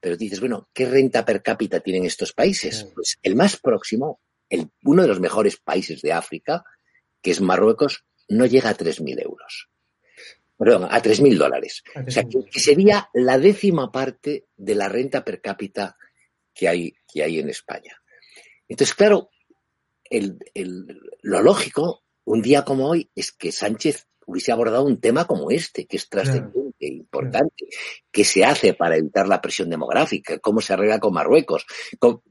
Pero 0.00 0.16
dices, 0.16 0.40
bueno, 0.40 0.68
¿qué 0.72 0.86
renta 0.86 1.24
per 1.24 1.42
cápita 1.42 1.78
tienen 1.78 2.04
estos 2.04 2.32
países? 2.32 2.88
Pues 2.92 3.18
el 3.22 3.36
más 3.36 3.56
próximo, 3.56 4.20
el, 4.48 4.68
uno 4.82 5.02
de 5.02 5.08
los 5.08 5.20
mejores 5.20 5.56
países 5.58 6.02
de 6.02 6.12
África, 6.12 6.64
que 7.20 7.30
es 7.30 7.40
Marruecos, 7.40 8.04
no 8.28 8.46
llega 8.46 8.70
a 8.70 8.76
3.000 8.76 9.22
euros. 9.22 9.68
Perdón, 10.62 10.84
a 10.84 11.02
3.000 11.02 11.38
dólares. 11.38 11.82
O 12.06 12.08
sea, 12.08 12.22
3.000 12.22 12.50
que, 12.50 12.60
sería 12.60 13.10
la 13.14 13.36
décima 13.36 13.90
parte 13.90 14.46
de 14.56 14.76
la 14.76 14.88
renta 14.88 15.24
per 15.24 15.40
cápita 15.40 15.96
que 16.54 16.68
hay, 16.68 16.94
que 17.12 17.24
hay 17.24 17.40
en 17.40 17.48
España. 17.48 18.00
Entonces, 18.68 18.94
claro, 18.94 19.30
el, 20.04 20.38
el, 20.54 21.00
lo 21.22 21.42
lógico, 21.42 22.04
un 22.24 22.42
día 22.42 22.64
como 22.64 22.88
hoy, 22.88 23.10
es 23.16 23.32
que 23.32 23.50
Sánchez 23.50 24.06
hubiese 24.24 24.52
abordado 24.52 24.84
un 24.84 25.00
tema 25.00 25.26
como 25.26 25.50
este, 25.50 25.86
que 25.86 25.96
es 25.96 26.08
trascendente, 26.08 26.86
importante, 26.86 27.66
que 28.12 28.22
se 28.22 28.44
hace 28.44 28.74
para 28.74 28.96
evitar 28.96 29.26
la 29.26 29.40
presión 29.40 29.68
demográfica, 29.68 30.38
cómo 30.38 30.60
se 30.60 30.74
arregla 30.74 31.00
con 31.00 31.12
Marruecos. 31.12 31.66
Con, 31.98 32.22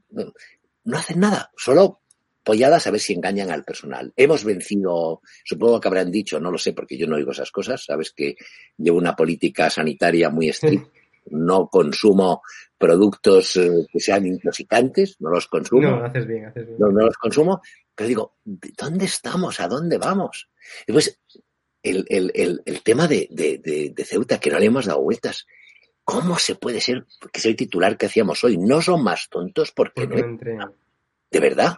no 0.84 0.96
hacen 0.96 1.20
nada, 1.20 1.50
solo 1.54 2.01
polladas 2.42 2.86
a 2.86 2.90
ver 2.90 3.00
si 3.00 3.12
engañan 3.12 3.50
al 3.50 3.64
personal. 3.64 4.12
Hemos 4.16 4.44
vencido, 4.44 5.20
supongo 5.44 5.80
que 5.80 5.88
habrán 5.88 6.10
dicho, 6.10 6.40
no 6.40 6.50
lo 6.50 6.58
sé 6.58 6.72
porque 6.72 6.96
yo 6.98 7.06
no 7.06 7.16
oigo 7.16 7.32
esas 7.32 7.50
cosas, 7.50 7.84
sabes 7.84 8.12
que 8.12 8.36
llevo 8.76 8.98
una 8.98 9.14
política 9.14 9.70
sanitaria 9.70 10.30
muy 10.30 10.48
estricta, 10.48 10.90
no 11.30 11.68
consumo 11.68 12.42
productos 12.76 13.56
eh, 13.56 13.86
que 13.92 14.00
sean 14.00 14.26
intoxicantes, 14.26 15.16
no 15.20 15.30
los 15.30 15.46
consumo. 15.46 15.88
No, 15.88 16.04
haces 16.04 16.26
bien, 16.26 16.46
haces 16.46 16.66
bien. 16.66 16.78
No, 16.78 16.88
no 16.88 17.06
los 17.06 17.16
consumo, 17.16 17.62
pero 17.94 18.08
digo, 18.08 18.36
¿dónde 18.44 19.04
estamos? 19.04 19.60
¿A 19.60 19.68
dónde 19.68 19.98
vamos? 19.98 20.48
Después, 20.86 21.20
el, 21.82 22.04
el, 22.08 22.32
el, 22.34 22.62
el 22.64 22.82
tema 22.82 23.06
de, 23.06 23.28
de, 23.30 23.58
de, 23.58 23.92
de, 23.94 24.04
Ceuta, 24.04 24.38
que 24.38 24.50
no 24.50 24.58
le 24.58 24.66
hemos 24.66 24.86
dado 24.86 25.02
vueltas. 25.02 25.46
¿Cómo 26.04 26.36
se 26.38 26.56
puede 26.56 26.80
ser 26.80 27.06
que 27.32 27.40
soy 27.40 27.54
titular 27.54 27.96
que 27.96 28.06
hacíamos 28.06 28.42
hoy? 28.42 28.58
No 28.58 28.82
son 28.82 29.04
más 29.04 29.28
tontos 29.30 29.70
porque, 29.70 30.06
no. 30.06 30.74
De 31.30 31.40
verdad. 31.40 31.76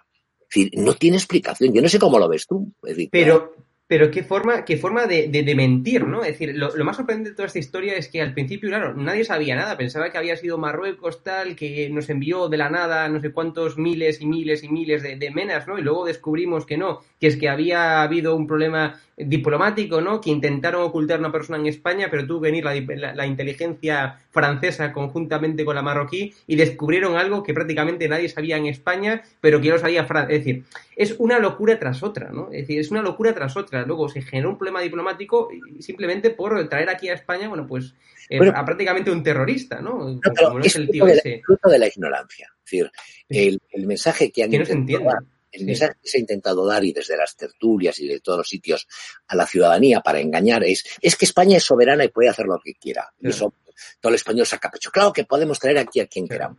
Decir, 0.55 0.71
no 0.77 0.95
tiene 0.95 1.17
explicación. 1.17 1.73
Yo 1.73 1.83
no 1.83 1.89
sé 1.89 1.99
cómo 1.99 2.19
lo 2.19 2.29
ves 2.29 2.47
tú. 2.47 2.73
Pero, 3.11 3.55
pero 3.87 4.11
qué 4.11 4.23
forma, 4.25 4.65
qué 4.65 4.79
forma 4.79 5.07
de, 5.07 5.29
de, 5.29 5.55
mentir, 5.55 6.07
¿no? 6.07 6.23
Es 6.23 6.29
decir, 6.39 6.55
lo, 6.57 6.73
más 6.85 6.97
sorprendente 6.97 7.31
de 7.31 7.37
toda 7.37 7.47
esta 7.47 7.59
historia 7.59 7.95
es 7.97 8.09
que 8.09 8.23
al 8.23 8.33
principio, 8.33 8.71
claro, 8.71 8.95
nadie 8.95 9.25
sabía 9.25 9.57
nada. 9.57 9.77
Pensaba 9.77 10.11
que 10.11 10.17
había 10.17 10.37
sido 10.37 10.57
Marruecos 10.57 11.23
tal, 11.23 11.55
que 11.55 11.91
nos 11.91 12.09
envió 12.09 12.49
de 12.49 12.57
la 12.57 12.71
nada 12.71 13.07
no 13.11 13.21
sé 13.21 13.31
cuántos 13.31 13.77
miles 13.77 14.23
y 14.23 14.27
miles 14.27 14.65
y 14.65 14.69
miles 14.71 15.03
de, 15.03 15.17
de 15.17 15.31
menas, 15.31 15.69
¿no? 15.69 15.79
Y 15.79 15.83
luego 15.83 16.07
descubrimos 16.07 16.65
que 16.65 16.79
no, 16.79 17.01
que 17.21 17.27
es 17.27 17.37
que 17.37 17.49
había 17.51 18.03
habido 18.03 18.35
un 18.37 18.47
problema 18.47 18.99
diplomático, 19.17 20.01
¿no? 20.01 20.21
Que 20.21 20.31
intentaron 20.31 20.83
ocultar 20.83 21.21
una 21.21 21.31
persona 21.31 21.59
en 21.59 21.67
España, 21.67 22.09
pero 22.11 22.27
tuvo 22.27 22.41
que 22.43 22.49
venir 22.51 22.65
la, 22.65 22.75
la- 22.75 23.15
la 23.15 23.27
inteligencia 23.27 24.19
francesa 24.31 24.93
conjuntamente 24.93 25.65
con 25.65 25.77
la 25.77 25.83
marroquí 25.83 26.35
y 26.47 26.57
descubrieron 26.57 27.17
algo 27.17 27.43
que 27.43 27.55
prácticamente 27.55 28.09
nadie 28.09 28.29
sabía 28.29 28.57
en 28.57 28.67
España, 28.67 29.23
pero 29.41 29.61
que 29.61 29.69
ya 29.69 29.75
lo 29.75 29.79
sabía 29.79 30.05
Francia. 30.05 30.35
Es 30.37 30.45
decir, 30.45 30.65
es 30.97 31.15
una 31.19 31.39
locura 31.39 31.79
tras 31.79 32.03
otra, 32.03 32.31
¿no? 32.31 32.47
Es 32.51 32.63
decir, 32.63 32.81
es 32.81 32.91
una 32.91 33.03
locura 33.03 33.35
tras 33.35 33.57
otra. 33.57 33.74
Luego 33.83 34.09
se 34.09 34.23
generó 34.23 34.51
un 34.51 34.59
problema 34.59 34.81
diplomático 34.81 35.49
simplemente 35.81 36.31
por 36.31 36.69
traer 36.69 36.89
aquí 36.89 37.09
a 37.09 37.15
España, 37.15 37.49
bueno, 37.49 37.67
pues 37.67 37.95
eh, 38.29 38.39
Bueno, 38.39 38.53
a 38.57 38.65
prácticamente 38.65 39.11
un 39.11 39.23
terrorista, 39.23 39.81
¿no? 39.81 39.91
No, 39.99 40.21
Como, 40.21 40.21
pero 40.35 40.59
lo 40.59 40.61
es 40.61 40.67
es 40.67 40.77
el 40.77 40.89
tío 40.91 41.05
de, 41.05 41.15
la, 41.15 41.19
ese. 41.21 41.43
fruto 41.45 41.69
de 41.69 41.79
la 41.79 41.87
ignorancia. 41.89 42.51
Es 42.57 42.71
decir, 42.71 42.91
el, 43.29 43.61
el 43.71 43.87
mensaje 43.87 44.31
que 44.33 44.43
han 44.45 44.51
Que 44.51 44.59
no 44.61 44.65
se 44.65 44.73
intentado 44.73 44.99
entiende. 44.99 45.15
dar, 45.27 45.35
el 45.53 45.65
mensaje 45.67 45.93
que 46.03 46.09
se 46.09 46.17
ha 46.17 46.21
intentado 46.21 46.67
dar 46.67 46.85
y 46.85 46.93
desde 46.93 47.17
las 47.17 47.37
tertulias 47.37 47.99
y 48.01 48.09
de 48.09 48.21
todos 48.21 48.39
los 48.39 48.49
sitios 48.49 48.89
a 49.29 49.37
la 49.37 49.47
ciudadanía 49.47 50.01
para 50.01 50.21
engañar 50.21 50.65
es, 50.65 50.85
es 51.01 51.17
que 51.17 51.27
España 51.27 51.59
es 51.59 51.63
soberana 51.65 52.05
y 52.05 52.09
puede 52.09 52.29
hacer 52.29 52.47
lo 52.47 52.59
que 52.59 52.75
quiera. 52.75 53.13
Y 53.19 53.23
Claro. 53.29 53.37
eso 53.37 53.55
todo 54.01 54.11
el 54.11 54.17
español 54.17 54.47
saca 54.47 54.71
pecho. 54.71 54.91
Claro 54.91 55.13
que 55.13 55.25
podemos 55.25 55.59
traer 55.59 55.79
aquí 55.79 56.01
a 56.01 56.07
quien 56.07 56.27
queramos. 56.29 56.59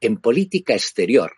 En 0.00 0.18
política 0.18 0.74
exterior 0.74 1.32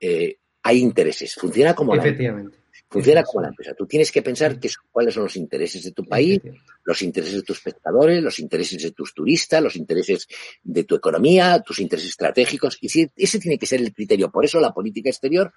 eh, 0.00 0.38
hay 0.62 0.78
intereses. 0.80 1.34
Funciona 1.34 1.74
como 1.74 1.94
la 1.94 2.02
Efectivamente. 2.02 2.58
Funciona 2.88 3.24
como 3.24 3.42
la 3.42 3.48
empresa. 3.48 3.74
Tú 3.74 3.86
tienes 3.86 4.12
que 4.12 4.22
pensar 4.22 4.60
que, 4.60 4.70
cuáles 4.92 5.14
son 5.14 5.24
los 5.24 5.36
intereses 5.36 5.82
de 5.82 5.90
tu 5.90 6.04
país, 6.04 6.40
los 6.84 7.02
intereses 7.02 7.34
de 7.34 7.42
tus 7.42 7.58
espectadores, 7.58 8.22
los 8.22 8.38
intereses 8.38 8.80
de 8.82 8.92
tus 8.92 9.12
turistas, 9.12 9.60
los 9.62 9.74
intereses 9.76 10.28
de 10.62 10.84
tu 10.84 10.94
economía, 10.94 11.60
tus 11.60 11.80
intereses 11.80 12.10
estratégicos. 12.10 12.78
Y 12.80 13.10
ese 13.16 13.38
tiene 13.40 13.58
que 13.58 13.66
ser 13.66 13.80
el 13.80 13.92
criterio. 13.92 14.30
Por 14.30 14.44
eso 14.44 14.60
la 14.60 14.72
política 14.72 15.10
exterior 15.10 15.52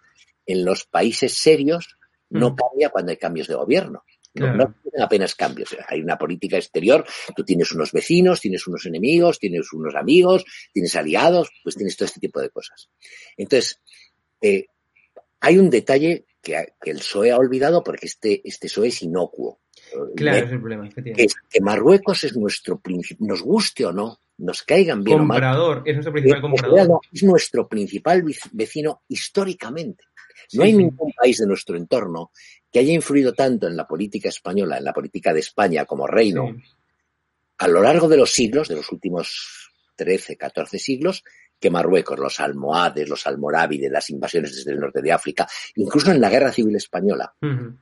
en 0.45 0.65
los 0.65 0.86
países 0.86 1.36
serios 1.36 1.98
no 2.29 2.51
Mm. 2.51 2.55
cambia 2.55 2.89
cuando 2.89 3.12
hay 3.12 3.17
cambios 3.17 3.48
de 3.48 3.55
gobierno. 3.55 4.03
No, 4.36 4.53
no 4.53 4.75
tienen 4.83 5.01
apenas 5.01 5.36
cambios. 5.36 5.75
Hay 5.88 6.01
una 6.01 6.17
política 6.17 6.57
exterior, 6.57 7.03
tú 7.36 7.43
tienes 7.43 7.71
unos 7.71 7.91
vecinos, 7.91 8.39
tienes 8.39 8.67
unos 8.67 8.86
enemigos, 8.86 9.39
tienes 9.39 9.74
unos 9.74 9.95
amigos, 9.95 10.45
tienes 10.71 10.95
aliados, 10.95 11.50
pues 11.63 11.75
tienes 11.75 11.98
todo 11.98 12.05
este 12.05 12.19
tipo 12.19 12.39
de 12.39 12.50
cosas. 12.50 12.89
Entonces, 13.36 13.81
eh, 14.39 14.67
hay 15.39 15.57
un 15.57 15.69
detalle 15.69 16.25
que, 16.41 16.74
que 16.81 16.91
el 16.91 16.98
PSOE 17.00 17.31
ha 17.31 17.38
olvidado 17.38 17.84
porque 17.84 18.05
este, 18.08 18.41
este 18.43 18.67
PSOE 18.67 18.88
es 18.88 19.01
inocuo. 19.03 19.60
Claro, 20.15 20.38
Eh, 20.38 20.46
es 20.46 20.51
el 20.51 20.60
problema, 20.60 20.89
que, 20.89 21.27
que 21.50 21.62
Marruecos 21.62 22.24
es 22.24 22.36
nuestro 22.38 22.79
principal, 22.79 23.27
nos 23.27 23.41
guste 23.41 23.86
o 23.86 23.91
no, 23.93 24.19
nos 24.38 24.63
caigan 24.63 25.03
bien 25.03 25.19
o 25.22 25.25
mal, 25.25 25.38
Comprador, 25.41 25.81
es 25.86 25.93
nuestro 25.96 26.12
principal 26.13 26.41
comprador. 26.41 27.00
es 27.12 27.24
nuestro 27.24 27.67
principal 27.67 28.24
vic- 28.24 28.50
vecino 28.51 29.03
históricamente. 29.08 30.03
No 30.53 30.62
Sí, 30.63 30.67
hay 30.67 30.72
sí. 30.72 30.77
ningún 30.77 31.12
país 31.13 31.38
de 31.38 31.46
nuestro 31.48 31.75
entorno 31.75 32.31
que 32.72 32.79
haya 32.79 32.93
influido 32.93 33.34
tanto 33.34 33.67
en 33.67 33.75
la 33.75 33.86
política 33.88 34.29
española, 34.29 34.77
en 34.77 34.84
la 34.86 34.93
política 34.93 35.34
de 35.34 35.39
España 35.41 35.86
como 35.86 36.08
reino, 36.08 36.53
Sí. 36.55 36.63
a 37.58 37.67
lo 37.67 37.81
largo 37.81 38.08
de 38.08 38.17
los 38.17 38.31
siglos, 38.31 38.67
de 38.69 38.75
los 38.75 38.91
últimos 38.91 39.69
13, 39.96 40.38
14 40.38 40.79
siglos, 40.79 41.24
que 41.60 41.70
Marruecos, 41.70 42.18
los 42.20 42.39
almohades, 42.39 43.08
los 43.10 43.25
almorávides, 43.28 43.92
las 43.92 44.10
invasiones 44.10 44.56
desde 44.56 44.72
el 44.72 44.80
norte 44.80 45.01
de 45.01 45.12
África, 45.12 45.48
incluso 45.75 46.12
en 46.12 46.22
la 46.22 46.30
guerra 46.30 46.51
civil 46.51 46.75
española. 46.75 47.34
Ujú. 47.42 47.75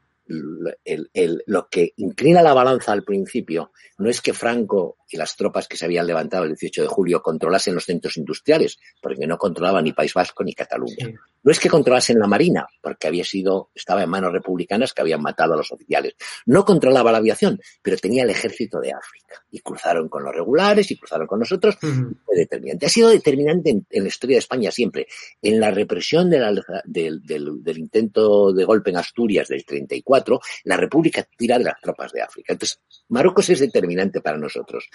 El- 0.83 1.09
el- 1.13 1.41
lo 1.45 1.69
que 1.69 1.93
inclina 1.95 2.41
la 2.41 2.53
balanza 2.53 2.91
al 2.91 3.03
principio 3.03 3.71
no 3.97 4.09
es 4.09 4.19
que 4.21 4.33
Franco 4.33 4.97
y 5.09 5.15
las 5.15 5.37
tropas 5.37 5.69
que 5.69 5.77
se 5.77 5.85
habían 5.85 6.05
levantado 6.05 6.43
el 6.43 6.49
18 6.49 6.81
de 6.81 6.87
julio 6.89 7.21
controlasen 7.21 7.73
los 7.75 7.85
centros 7.85 8.17
industriales, 8.17 8.77
porque 9.01 9.25
no 9.25 9.37
controlaban 9.37 9.85
ni 9.85 9.93
País 9.93 10.13
Vasco 10.13 10.43
ni 10.43 10.53
Cataluña. 10.53 10.95
Sí. 10.99 11.15
No 11.47 11.51
es 11.53 11.59
que 11.61 11.69
controlasen 11.69 12.19
la 12.19 12.27
Marina, 12.27 12.67
porque 12.81 13.07
había 13.07 13.23
sido, 13.23 13.71
estaba 13.73 14.03
en 14.03 14.09
manos 14.09 14.33
republicanas 14.33 14.93
que 14.93 15.01
habían 15.01 15.21
matado 15.21 15.53
a 15.53 15.57
los 15.57 15.71
oficiales. 15.71 16.15
No 16.45 16.65
controlaba 16.65 17.09
la 17.11 17.19
aviación, 17.19 17.57
pero 17.81 17.95
tenía 17.95 18.23
el 18.23 18.29
ejército 18.29 18.81
de 18.81 18.91
África. 18.91 19.41
Y 19.49 19.59
cruzaron 19.59 20.09
con 20.09 20.25
los 20.25 20.35
regulares 20.35 20.91
y 20.91 20.97
cruzaron 20.97 21.25
con 21.25 21.39
nosotros. 21.39 21.77
Ujú. 21.81 22.17
Fue 22.25 22.35
determinante. 22.35 22.85
Ha 22.85 22.89
sido 22.89 23.09
determinante 23.09 23.69
en, 23.69 23.85
en 23.89 24.03
la 24.03 24.09
historia 24.09 24.35
de 24.35 24.39
España 24.39 24.71
siempre. 24.71 25.07
En 25.41 25.59
la 25.59 25.71
represión 25.71 26.29
de 26.29 26.39
la- 26.39 26.63
del, 26.83 27.21
del- 27.23 27.63
del 27.63 27.77
intento 27.77 28.51
de 28.51 28.65
golpe 28.65 28.89
en 28.89 28.97
Asturias 28.97 29.47
del 29.47 29.63
34, 29.63 30.41
la 30.65 30.75
República 30.75 31.25
tira 31.37 31.57
de 31.57 31.63
las 31.63 31.79
tropas 31.81 32.11
de 32.11 32.21
África. 32.23 32.51
Entonces, 32.51 32.81
Marruecos 33.07 33.49
es 33.49 33.59
determinante 33.61 34.19
para 34.19 34.37
nosotros. 34.37 34.89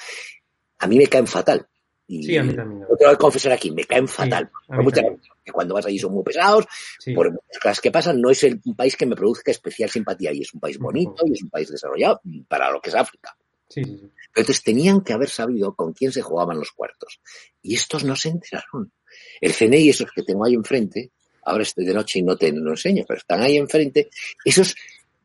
A 0.80 0.86
mí 0.86 0.98
me 0.98 1.06
caen 1.06 1.26
fatal. 1.26 1.66
Y 2.06 2.22
Sí, 2.24 2.36
a 2.36 2.42
mí 2.42 2.54
también. 2.54 2.82
Lo 2.88 2.96
tengo 2.96 3.12
que 3.12 3.16
confesar 3.18 3.52
aquí, 3.52 3.70
me 3.70 3.84
caen 3.84 4.06
fatal. 4.08 4.50
muchas 4.68 5.04
que 5.44 5.52
cuando 5.52 5.74
vas 5.74 5.86
allí 5.86 5.98
son 5.98 6.12
muy 6.12 6.22
pesados, 6.22 6.66
Sí. 6.98 7.14
por 7.14 7.30
muchas 7.30 7.58
cosas 7.62 7.80
que 7.80 7.90
pasan, 7.90 8.20
no 8.20 8.30
es 8.30 8.42
el, 8.44 8.60
un 8.64 8.76
país 8.76 8.96
que 8.96 9.06
me 9.06 9.16
produzca 9.16 9.50
especial 9.50 9.88
simpatía 9.90 10.32
y 10.32 10.42
es 10.42 10.52
un 10.54 10.60
país 10.60 10.78
bonito 10.78 11.22
y 11.26 11.32
es 11.32 11.42
un 11.42 11.50
país 11.50 11.68
desarrollado 11.70 12.20
para 12.48 12.70
lo 12.70 12.80
que 12.80 12.90
es 12.90 12.96
África. 12.96 13.36
Sí, 13.68 13.82
sí, 13.84 13.90
sí. 13.98 14.10
Pero 14.34 14.42
entonces 14.42 14.62
tenían 14.62 15.00
que 15.02 15.12
haber 15.14 15.30
sabido 15.30 15.74
con 15.74 15.92
quién 15.94 16.12
se 16.12 16.20
jugaban 16.22 16.58
los 16.58 16.72
cuartos. 16.72 17.20
Y 17.62 17.74
estos 17.74 18.04
no 18.04 18.14
se 18.16 18.28
enteraron. 18.28 18.92
El 19.40 19.52
CNI, 19.52 19.88
esos 19.90 20.10
que 20.12 20.22
tengo 20.22 20.44
ahí 20.44 20.54
enfrente, 20.54 21.10
ahora 21.44 21.62
estoy 21.62 21.84
de 21.86 21.94
noche 21.94 22.18
y 22.18 22.22
no 22.22 22.36
te 22.36 22.52
lo 22.52 22.70
enseño, 22.70 23.04
pero 23.08 23.18
están 23.18 23.40
ahí 23.40 23.56
enfrente, 23.56 24.10
esos 24.44 24.74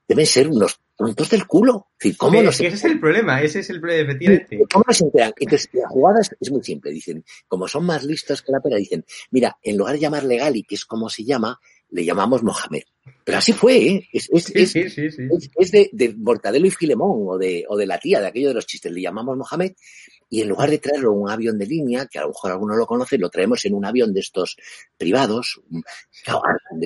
deben 0.07 0.25
ser 0.25 0.47
unos 0.47 0.79
tontos 0.95 1.29
del 1.29 1.45
culo. 1.45 1.87
Es 1.99 2.03
decir, 2.05 2.17
¿cómo 2.17 2.37
Sí, 2.39 2.43
no 2.43 2.49
es 2.49 2.57
que 2.57 2.63
se 2.63 2.67
ese 2.67 2.75
es 2.87 2.93
el 2.93 2.99
problema, 2.99 3.41
ese 3.41 3.59
es 3.59 3.69
el 3.69 3.79
problema, 3.81 4.03
efectivamente. 4.11 4.59
¿Cómo 4.71 4.85
no 4.87 4.93
se 4.93 5.03
enteran? 5.05 5.33
Entonces, 5.37 5.69
la 5.73 5.87
jugada 5.89 6.21
es, 6.21 6.35
es 6.39 6.51
muy 6.51 6.63
simple. 6.63 6.91
Dicen, 6.91 7.23
como 7.47 7.67
son 7.67 7.85
más 7.85 8.03
listos 8.03 8.41
que 8.41 8.51
la 8.51 8.59
pera, 8.59 8.77
dicen, 8.77 9.05
mira, 9.31 9.57
en 9.61 9.77
lugar 9.77 9.93
de 9.95 9.99
llamar 9.99 10.27
Gali, 10.27 10.63
que 10.63 10.75
es 10.75 10.85
como 10.85 11.09
se 11.09 11.23
llama, 11.23 11.59
le 11.89 12.03
llamamos 12.05 12.41
Mohamed. 12.43 12.83
Pero 13.23 13.37
así 13.37 13.53
fue, 13.53 13.77
¿eh? 13.77 14.07
Es, 14.11 14.29
es, 14.31 14.45
Sí, 14.45 14.53
es- 14.55 14.71
sí, 14.71 15.11
sí, 15.11 15.27
es 15.57 15.71
de, 15.71 15.89
de 15.93 16.13
Mortadelo 16.15 16.65
y 16.67 16.71
Filemón 16.71 17.25
o 17.27 17.37
de, 17.37 17.65
o 17.67 17.77
de 17.77 17.85
la 17.85 17.99
tía, 17.99 18.19
de 18.21 18.27
aquello 18.27 18.49
de 18.49 18.53
los 18.55 18.65
chistes, 18.65 18.91
le 18.91 19.01
llamamos 19.01 19.37
Mohamed. 19.37 19.73
Y 20.29 20.41
en 20.41 20.49
lugar 20.49 20.69
de 20.69 20.79
traerlo 20.79 21.13
en 21.13 21.19
un 21.19 21.29
avión 21.29 21.57
de 21.57 21.65
línea, 21.65 22.05
que 22.05 22.19
a 22.19 22.23
lo 22.23 22.29
mejor 22.29 22.51
alguno 22.51 22.75
lo 22.75 22.85
conoce, 22.85 23.17
lo 23.17 23.29
traemos 23.29 23.63
en 23.65 23.73
un 23.73 23.85
avión 23.85 24.13
de 24.13 24.19
estos 24.19 24.57
privados, 24.97 25.61
mm, 25.69 25.81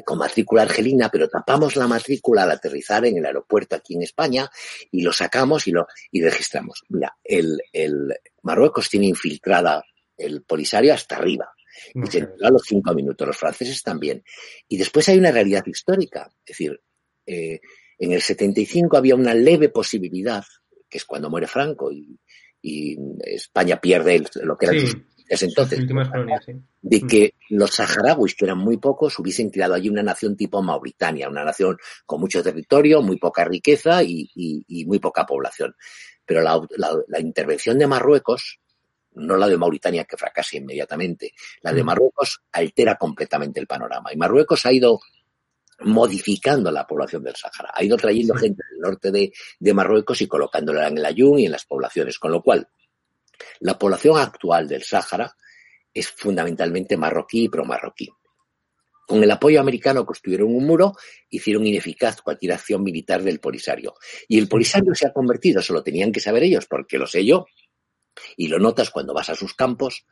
con 0.06 0.20
matrícula 0.20 0.62
argelina, 0.64 1.10
pero 1.10 1.28
tapamos 1.28 1.76
la 1.76 1.88
matrícula 1.88 2.44
al 2.44 2.52
aterrizar 2.52 3.06
en 3.06 3.18
el 3.18 3.26
aeropuerto 3.26 3.76
aquí 3.76 3.96
en 3.96 4.04
España 4.04 4.50
y 4.92 5.02
lo 5.02 5.12
sacamos 5.12 5.68
y 5.68 5.72
lo 5.72 5.88
y 6.12 6.22
registramos. 6.22 6.84
Mira, 6.90 7.18
el, 7.24 7.62
el 7.74 8.14
Marruecos 8.44 8.90
tiene 8.90 9.08
infiltrada 9.08 9.84
el 10.18 10.44
Polisario 10.44 10.94
hasta 10.94 11.18
arriba. 11.18 11.52
Y 11.94 12.06
se 12.08 12.28
a 12.44 12.50
los 12.52 12.64
cinco 12.64 12.94
minutos, 12.94 13.28
los 13.28 13.38
franceses 13.38 13.82
también. 13.82 14.24
Y 14.68 14.78
después 14.78 15.08
hay 15.10 15.18
una 15.18 15.32
realidad 15.32 15.66
histórica. 15.66 16.30
Es 16.46 16.58
decir, 16.58 16.80
eh, 17.26 17.60
en 17.98 18.12
el 18.12 18.22
75 18.22 18.98
había 18.98 19.16
una 19.16 19.34
leve 19.34 19.70
posibilidad, 19.70 20.44
que 20.90 20.98
es 20.98 21.06
cuando 21.06 21.30
muere 21.30 21.48
Franco 21.48 21.92
y, 21.92 22.20
y 22.62 22.98
España 23.24 23.80
pierde 23.80 24.16
el- 24.16 24.28
lo 24.44 24.58
que 24.58 24.66
eran 24.68 24.80
Sí, 24.80 24.88
sus 24.88 25.44
entonces, 25.44 25.78
las 25.78 25.84
últimas 25.84 26.10
colonias, 26.10 26.44
sí. 26.46 26.52
de 26.82 27.02
que 27.08 27.34
los 27.50 27.72
saharauis, 27.74 28.36
que 28.36 28.46
eran 28.46 28.58
muy 28.58 28.78
pocos, 28.78 29.18
hubiesen 29.18 29.50
creado 29.50 29.74
allí 29.76 29.88
una 29.90 30.04
nación 30.04 30.36
tipo 30.36 30.62
Mauritania, 30.62 31.30
una 31.30 31.44
nación 31.46 31.78
con 32.06 32.20
mucho 32.20 32.44
territorio, 32.44 33.02
muy 33.02 33.18
poca 33.18 33.46
riqueza 33.46 34.04
y, 34.04 34.30
y- 34.36 34.64
y 34.68 34.86
muy 34.86 35.00
poca 35.00 35.26
población. 35.26 35.74
Pero 36.26 36.42
la, 36.42 36.60
la- 36.78 36.98
la 37.08 37.20
intervención 37.20 37.78
de 37.80 37.88
Marruecos, 37.88 38.60
no 39.14 39.36
la 39.38 39.48
de 39.48 39.58
Mauritania 39.58 40.04
que 40.06 40.18
fracasa 40.18 40.58
inmediatamente, 40.58 41.34
la 41.62 41.72
de 41.74 41.84
Mm. 41.84 41.86
Marruecos 41.86 42.42
altera 42.52 42.96
completamente 42.96 43.60
el 43.60 43.68
panorama. 43.68 44.12
Y 44.14 44.18
Marruecos 44.18 44.66
ha 44.66 44.72
ido 44.74 45.00
modificando 45.84 46.72
la 46.72 46.86
población 46.86 47.24
del 47.24 47.36
Sahara, 47.36 47.72
ha 47.74 47.84
ido 47.84 47.98
trayendo 47.98 48.36
gente 48.36 48.64
del 48.70 48.80
norte 48.80 49.12
de, 49.12 49.32
de 49.60 49.74
Marruecos 49.74 50.22
y 50.22 50.28
colocándola 50.28 50.88
en 50.88 50.98
el 50.98 51.06
Ayun 51.06 51.40
y 51.40 51.46
en 51.46 51.52
las 51.52 51.66
poblaciones, 51.66 52.20
con 52.20 52.32
lo 52.32 52.42
cual 52.42 52.68
la 53.60 53.78
población 53.78 54.18
actual 54.18 54.68
del 54.68 54.84
Sáhara 54.84 55.36
es 55.94 56.10
fundamentalmente 56.10 56.98
marroquí 56.98 57.46
y 57.46 57.50
pro-marroquí. 57.50 58.10
Con 59.08 59.24
el 59.24 59.32
apoyo 59.32 59.60
americano 59.60 60.06
construyeron 60.06 60.56
un 60.56 60.66
muro, 60.66 60.94
hicieron 61.30 61.66
ineficaz 61.66 62.22
cualquier 62.22 62.54
acción 62.54 62.82
militar 62.82 63.22
del 63.24 63.40
Polisario. 63.40 63.96
Y 64.28 64.40
el 64.40 64.48
Polisario 64.48 64.96
se 64.96 65.08
ha 65.08 65.14
convertido, 65.14 65.60
eso 65.60 65.74
lo 65.74 65.84
tenían 65.84 66.12
que 66.12 66.22
saber 66.22 66.44
ellos, 66.44 66.66
porque 66.66 66.98
lo 66.98 67.08
sé 67.08 67.26
yo, 67.26 67.46
y 68.38 68.48
lo 68.48 68.60
notas 68.60 68.90
cuando 68.90 69.14
vas 69.14 69.30
a 69.30 69.36
sus 69.36 69.54
campos, 69.54 70.06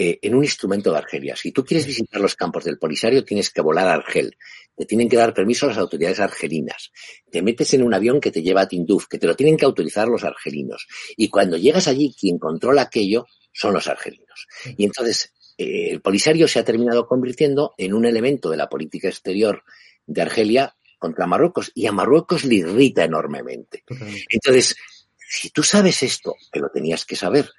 eh, 0.00 0.20
en 0.22 0.36
un 0.36 0.44
instrumento 0.44 0.92
de 0.92 0.98
Argelia. 0.98 1.34
Si 1.34 1.50
tú 1.50 1.64
quieres 1.64 1.84
visitar 1.84 2.20
los 2.20 2.36
campos 2.36 2.62
del 2.62 2.78
Polisario, 2.78 3.24
tienes 3.24 3.50
que 3.50 3.60
volar 3.60 3.88
a 3.88 3.94
Argel. 3.94 4.36
Te 4.76 4.86
tienen 4.86 5.08
que 5.08 5.16
dar 5.16 5.34
permiso 5.34 5.66
a 5.66 5.70
las 5.70 5.78
autoridades 5.78 6.20
argelinas. 6.20 6.92
Te 7.28 7.42
metes 7.42 7.74
en 7.74 7.82
un 7.82 7.92
avión 7.92 8.20
que 8.20 8.30
te 8.30 8.40
lleva 8.40 8.60
a 8.60 8.68
Tinduf, 8.68 9.08
que 9.08 9.18
te 9.18 9.26
lo 9.26 9.34
tienen 9.34 9.56
que 9.56 9.64
autorizar 9.64 10.06
los 10.06 10.22
argelinos. 10.22 10.86
Y 11.16 11.30
cuando 11.30 11.56
llegas 11.56 11.88
allí, 11.88 12.14
quien 12.16 12.38
controla 12.38 12.82
aquello 12.82 13.26
son 13.52 13.74
los 13.74 13.88
argelinos. 13.88 14.46
Y 14.76 14.84
entonces, 14.84 15.32
eh, 15.58 15.88
el 15.90 16.00
Polisario 16.00 16.46
se 16.46 16.60
ha 16.60 16.64
terminado 16.64 17.08
convirtiendo 17.08 17.74
en 17.76 17.92
un 17.92 18.06
elemento 18.06 18.50
de 18.50 18.56
la 18.56 18.68
política 18.68 19.08
exterior 19.08 19.64
de 20.06 20.22
Argelia 20.22 20.76
contra 20.96 21.26
Marruecos. 21.26 21.72
Y 21.74 21.86
a 21.86 21.92
Marruecos 21.92 22.44
le 22.44 22.54
irrita 22.54 23.02
enormemente. 23.02 23.82
Entonces, 24.30 24.76
si 25.16 25.50
tú 25.50 25.64
sabes 25.64 26.04
esto, 26.04 26.36
que 26.52 26.60
lo 26.60 26.70
tenías 26.70 27.04
que 27.04 27.16
saber, 27.16 27.50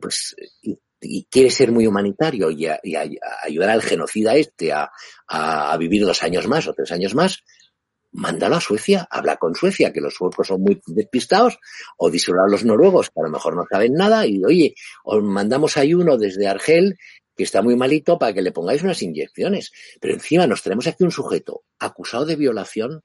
pues, 0.00 0.36
y, 1.02 1.24
quieres 1.30 1.54
ser 1.54 1.72
muy 1.72 1.86
humanitario 1.86 2.50
y, 2.50 2.66
a- 2.66 2.80
y 2.82 2.94
a- 2.94 3.02
a 3.02 3.46
ayudar 3.46 3.70
al 3.70 3.82
genocida 3.82 4.34
este 4.36 4.72
a, 4.72 4.90
vivir 5.78 6.04
dos 6.04 6.22
años 6.22 6.46
más 6.48 6.66
o 6.68 6.74
tres 6.74 6.92
años 6.92 7.14
más, 7.14 7.42
mándalo 8.12 8.56
a 8.56 8.60
Suecia, 8.60 9.06
habla 9.10 9.36
con 9.36 9.54
Suecia, 9.54 9.92
que 9.92 10.00
los 10.00 10.14
suecos 10.14 10.46
son 10.48 10.60
muy 10.62 10.80
despistados, 10.86 11.58
o 11.96 12.10
díselo 12.10 12.42
a 12.42 12.48
los 12.48 12.64
noruegos, 12.64 13.08
que 13.10 13.20
a 13.20 13.24
lo 13.24 13.30
mejor 13.30 13.56
no 13.56 13.64
saben 13.70 13.94
nada, 13.94 14.26
y 14.26 14.44
oye, 14.44 14.74
os 15.04 15.22
mandamos 15.22 15.76
ahí 15.78 15.94
uno 15.94 16.18
desde 16.18 16.46
Argel, 16.46 16.96
que 17.34 17.44
está 17.44 17.62
muy 17.62 17.74
malito, 17.76 18.18
para 18.18 18.34
que 18.34 18.42
le 18.42 18.52
pongáis 18.52 18.82
unas 18.82 19.00
inyecciones. 19.02 19.72
Pero 19.98 20.12
encima 20.12 20.46
nos 20.46 20.62
tenemos 20.62 20.86
aquí 20.86 21.02
un 21.04 21.10
sujeto 21.10 21.62
acusado 21.78 22.26
de 22.26 22.36
violación, 22.36 23.02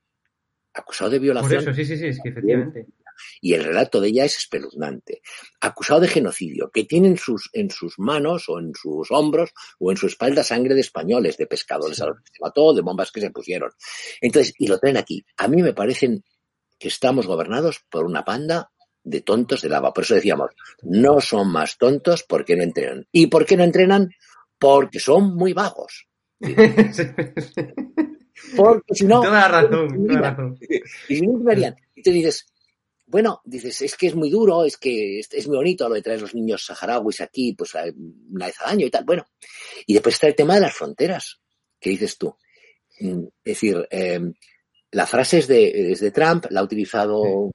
acusado 0.74 1.10
de 1.12 1.18
Por 1.18 1.24
violación, 1.24 1.62
eso, 1.62 1.74
sí, 1.74 1.86
sí, 1.86 1.98
sí, 1.98 2.08
es 2.08 2.20
que 2.22 2.30
efectivamente. 2.30 2.86
Y 3.42 3.54
el 3.54 3.64
relato 3.64 4.00
de 4.02 4.10
ella 4.10 4.26
es 4.26 4.38
espeluznante. 4.38 5.22
Acusado 5.62 6.02
de 6.02 6.08
genocidio, 6.08 6.70
que 6.72 6.84
tiene 6.86 7.08
en 7.08 7.18
sus, 7.18 7.50
en 7.54 7.70
sus 7.70 7.98
manos 8.00 8.50
o 8.50 8.60
en 8.60 8.74
sus 8.76 9.12
hombros 9.12 9.52
o 9.80 9.92
en 9.92 9.98
su 9.98 10.08
espalda 10.08 10.44
sangre 10.44 10.76
de 10.76 10.82
españoles, 10.82 11.38
de 11.38 11.48
pescadores 11.48 11.98
Sí. 11.98 12.04
a 12.04 12.08
los 12.08 12.18
que 12.20 12.32
se 12.34 12.42
mató, 12.42 12.74
de 12.74 12.82
bombas 12.82 13.12
que 13.12 13.22
se 13.22 13.32
pusieron. 13.32 13.72
Entonces, 14.22 14.54
y 14.58 14.68
lo 14.68 14.80
traen 14.80 14.98
aquí. 14.98 15.26
A 15.38 15.48
mí 15.48 15.62
me 15.62 15.74
parecen 15.74 16.24
que 16.80 16.88
estamos 16.90 17.28
gobernados 17.28 17.82
por 17.90 18.06
una 18.06 18.24
panda 18.24 18.72
de 19.04 19.22
tontos 19.22 19.62
de 19.62 19.70
lava. 19.70 19.94
Por 19.94 20.04
eso 20.04 20.16
decíamos, 20.16 20.52
no 20.84 21.22
son 21.22 21.52
más 21.52 21.78
tontos 21.78 22.24
porque 22.24 22.56
no 22.56 22.64
entrenan. 22.64 23.08
¿Y 23.12 23.28
por 23.28 23.46
qué 23.46 23.56
no 23.58 23.64
entrenan? 23.64 24.12
Porque 24.60 25.00
son 25.00 25.36
muy 25.36 25.54
vagos. 25.54 26.08
Porque 28.56 28.94
si 28.94 29.06
no, 29.06 29.22
toda 29.22 29.32
la 29.32 29.48
razón, 29.48 30.08
toda 30.08 30.20
la 30.22 30.30
razón. 30.32 30.58
y 31.10 31.16
si 31.16 31.26
no, 31.26 31.44
¿qué 31.44 31.52
harían? 31.52 31.76
Y 31.96 32.02
te 32.04 32.12
dices, 32.12 32.46
bueno, 33.08 33.42
dices, 33.46 33.82
es 33.82 33.96
que 33.96 34.08
es 34.08 34.16
muy 34.16 34.30
duro, 34.30 34.66
es 34.66 34.78
que 34.78 35.20
es, 35.20 35.48
muy 35.48 35.56
bonito 35.56 35.88
lo 35.88 35.96
de 35.96 36.02
traer 36.02 36.22
los 36.22 36.36
niños 36.36 36.66
saharauis 36.66 37.22
aquí, 37.22 37.54
pues 37.54 37.74
una 37.74 38.48
vez 38.48 38.56
al 38.60 38.72
año 38.72 38.86
y 38.86 38.90
tal. 38.90 39.06
Bueno, 39.06 39.26
y 39.86 39.94
después 39.94 40.16
está 40.16 40.28
el 40.28 40.36
tema 40.36 40.56
de 40.56 40.62
las 40.62 40.74
fronteras. 40.74 41.40
¿Qué 41.80 41.92
dices 41.92 42.18
tú? 42.18 42.36
Mm, 43.00 43.24
Es 43.44 43.54
decir, 43.54 43.88
eh, 43.90 44.20
la 44.92 45.08
frase 45.08 45.40
es 45.40 45.48
de, 45.48 45.92
es 45.92 46.02
de 46.02 46.12
Trump, 46.12 46.48
la 46.50 46.60
ha 46.60 46.64
utilizado 46.64 47.52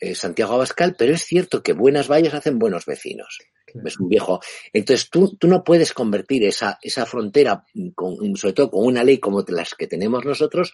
eh, 0.00 0.14
Santiago 0.14 0.54
Abascal, 0.54 0.94
pero 0.98 1.14
es 1.14 1.22
cierto 1.22 1.62
que 1.62 1.72
buenas 1.72 2.08
vallas 2.08 2.34
hacen 2.34 2.58
buenos 2.58 2.84
vecinos. 2.86 3.38
Claro. 3.66 3.88
Es 3.88 3.98
un 3.98 4.08
viejo. 4.08 4.40
Entonces 4.72 5.10
tú, 5.10 5.36
tú 5.36 5.48
no 5.48 5.64
puedes 5.64 5.92
convertir 5.92 6.44
esa, 6.44 6.78
esa 6.82 7.04
frontera, 7.04 7.64
con- 7.96 8.36
sobre 8.36 8.54
todo 8.54 8.70
con 8.70 8.86
una 8.86 9.02
ley 9.02 9.18
como 9.18 9.44
las 9.48 9.74
que 9.74 9.88
tenemos 9.88 10.24
nosotros, 10.24 10.72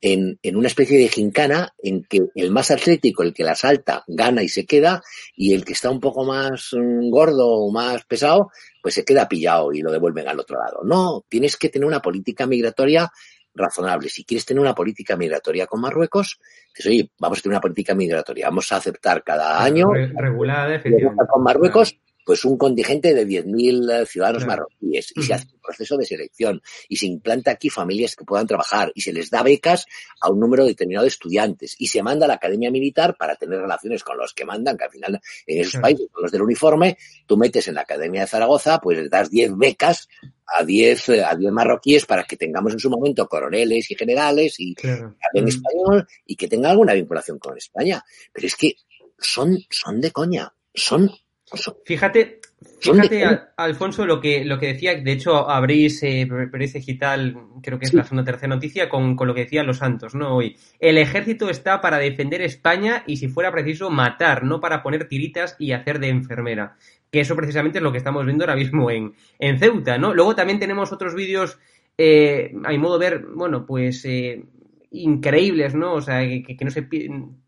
en, 0.00 0.38
en 0.42 0.56
una 0.56 0.68
especie 0.68 0.98
de 0.98 1.08
gincana 1.08 1.72
en 1.82 2.04
que 2.04 2.20
el 2.34 2.50
más 2.50 2.70
atlético, 2.70 3.22
el 3.22 3.32
que 3.32 3.44
la 3.44 3.54
salta, 3.54 4.04
gana 4.06 4.42
y 4.42 4.48
se 4.50 4.66
queda, 4.66 5.02
y 5.34 5.54
el 5.54 5.64
que 5.64 5.72
está 5.72 5.88
un 5.88 6.00
poco 6.00 6.24
más 6.24 6.68
mm, 6.72 7.08
gordo 7.10 7.48
o 7.48 7.72
más 7.72 8.04
pesado, 8.04 8.50
pues 8.82 8.94
se 8.94 9.04
queda 9.06 9.26
pillado 9.26 9.72
y 9.72 9.80
lo 9.80 9.90
devuelven 9.90 10.28
al 10.28 10.38
otro 10.38 10.58
lado. 10.58 10.80
No, 10.84 11.24
tienes 11.30 11.56
que 11.56 11.70
tener 11.70 11.86
una 11.88 12.02
política 12.02 12.46
migratoria 12.46 13.10
razonable. 13.54 14.08
Si 14.08 14.24
quieres 14.24 14.44
tener 14.44 14.60
una 14.60 14.74
política 14.74 15.16
migratoria 15.16 15.66
con 15.66 15.80
Marruecos, 15.80 16.40
dices, 16.74 16.86
oye, 16.90 17.10
vamos 17.18 17.38
a 17.38 17.42
tener 17.42 17.54
una 17.54 17.60
política 17.60 17.94
migratoria, 17.94 18.48
vamos 18.48 18.70
a 18.72 18.76
aceptar 18.76 19.22
cada 19.22 19.62
año 19.62 19.92
Re- 19.92 20.12
regulada, 20.16 20.74
efectivamente. 20.74 21.24
con 21.28 21.42
Marruecos, 21.42 21.98
pues 22.24 22.44
un 22.44 22.56
contingente 22.56 23.12
de 23.14 23.26
10.000 23.26 24.02
eh, 24.02 24.06
ciudadanos 24.06 24.46
marroquíes 24.46 25.12
y 25.14 25.22
se 25.22 25.34
hace 25.34 25.46
un 25.52 25.60
proceso 25.60 25.96
de 25.96 26.04
selección 26.06 26.62
y 26.88 26.96
se 26.96 27.06
implanta 27.06 27.50
aquí 27.52 27.70
familias 27.70 28.16
que 28.16 28.24
puedan 28.24 28.46
trabajar 28.46 28.90
y 28.94 29.02
se 29.02 29.12
les 29.12 29.30
da 29.30 29.42
becas 29.42 29.86
a 30.20 30.30
un 30.30 30.40
número 30.40 30.64
determinado 30.64 31.04
de 31.04 31.08
estudiantes 31.08 31.74
y 31.78 31.88
se 31.88 32.02
manda 32.02 32.24
a 32.24 32.28
la 32.28 32.34
academia 32.34 32.70
militar 32.70 33.16
para 33.18 33.36
tener 33.36 33.60
relaciones 33.60 34.02
con 34.02 34.16
los 34.18 34.32
que 34.34 34.44
mandan, 34.44 34.76
que 34.76 34.84
al 34.84 34.90
final 34.90 35.20
en 35.46 35.60
esos 35.60 35.80
países, 35.80 36.08
con 36.10 36.22
los 36.22 36.32
del 36.32 36.42
uniforme, 36.42 36.96
tú 37.26 37.36
metes 37.36 37.68
en 37.68 37.74
la 37.74 37.82
academia 37.82 38.22
de 38.22 38.26
Zaragoza, 38.26 38.78
pues 38.80 38.98
les 38.98 39.10
das 39.10 39.30
10 39.30 39.56
becas 39.56 40.08
a 40.46 40.62
10 40.64 41.08
eh, 41.10 41.24
a 41.24 41.34
10 41.34 41.52
marroquíes 41.52 42.04
para 42.06 42.24
que 42.24 42.36
tengamos 42.36 42.72
en 42.72 42.78
su 42.78 42.90
momento 42.90 43.26
coroneles 43.28 43.90
y 43.90 43.94
generales 43.94 44.56
y 44.58 44.74
Claro. 44.74 45.14
que 45.18 45.26
hablen 45.26 45.44
Mm. 45.44 45.48
español 45.48 46.06
y 46.26 46.36
que 46.36 46.48
tengan 46.48 46.72
alguna 46.72 46.92
vinculación 46.94 47.38
con 47.38 47.56
España. 47.56 48.04
Pero 48.32 48.46
es 48.46 48.56
que 48.56 48.76
son, 49.18 49.58
son 49.70 50.00
de 50.00 50.10
coña, 50.10 50.52
son 50.74 51.10
Fíjate, 51.84 52.40
fíjate, 52.80 53.24
Alfonso, 53.56 54.06
lo 54.06 54.20
que, 54.20 54.44
lo 54.44 54.58
que 54.58 54.68
decía, 54.72 54.94
de 54.94 55.12
hecho, 55.12 55.48
abrís 55.48 56.02
eh, 56.02 56.26
Periodista 56.26 56.78
Digital, 56.78 57.36
creo 57.62 57.78
que 57.78 57.84
es 57.84 57.90
Sí. 57.90 57.96
la 57.96 58.02
segunda 58.04 58.22
o 58.22 58.24
tercera 58.24 58.54
noticia, 58.54 58.88
con, 58.88 59.14
con 59.14 59.28
lo 59.28 59.34
que 59.34 59.42
decían 59.44 59.66
los 59.66 59.78
santos, 59.78 60.14
¿no? 60.14 60.34
Hoy, 60.36 60.56
el 60.80 60.96
ejército 60.98 61.50
está 61.50 61.80
para 61.80 61.98
defender 61.98 62.40
España 62.42 63.04
y, 63.06 63.18
si 63.18 63.28
fuera 63.28 63.52
preciso, 63.52 63.90
matar, 63.90 64.42
no 64.44 64.60
para 64.60 64.82
poner 64.82 65.06
tiritas 65.06 65.54
y 65.58 65.72
hacer 65.72 65.98
de 66.00 66.08
enfermera. 66.08 66.76
Que 67.10 67.20
eso 67.20 67.36
precisamente 67.36 67.78
es 67.78 67.82
lo 67.84 67.92
que 67.92 67.98
estamos 67.98 68.24
viendo 68.24 68.44
ahora 68.44 68.56
mismo 68.56 68.90
en, 68.90 69.14
en 69.38 69.58
Ceuta, 69.58 69.98
¿no? 69.98 70.14
Luego 70.14 70.34
también 70.34 70.58
tenemos 70.58 70.92
otros 70.92 71.14
vídeos, 71.14 71.58
eh, 71.98 72.52
a 72.64 72.70
mi 72.70 72.78
modo 72.78 72.98
de 72.98 73.10
ver, 73.10 73.26
bueno, 73.34 73.66
pues 73.66 74.04
eh, 74.06 74.42
increíbles, 74.90 75.74
¿no? 75.74 75.92
O 75.94 76.00
sea, 76.00 76.20
que, 76.20 76.56
que 76.56 76.64
no 76.64 76.70
se 76.70 76.88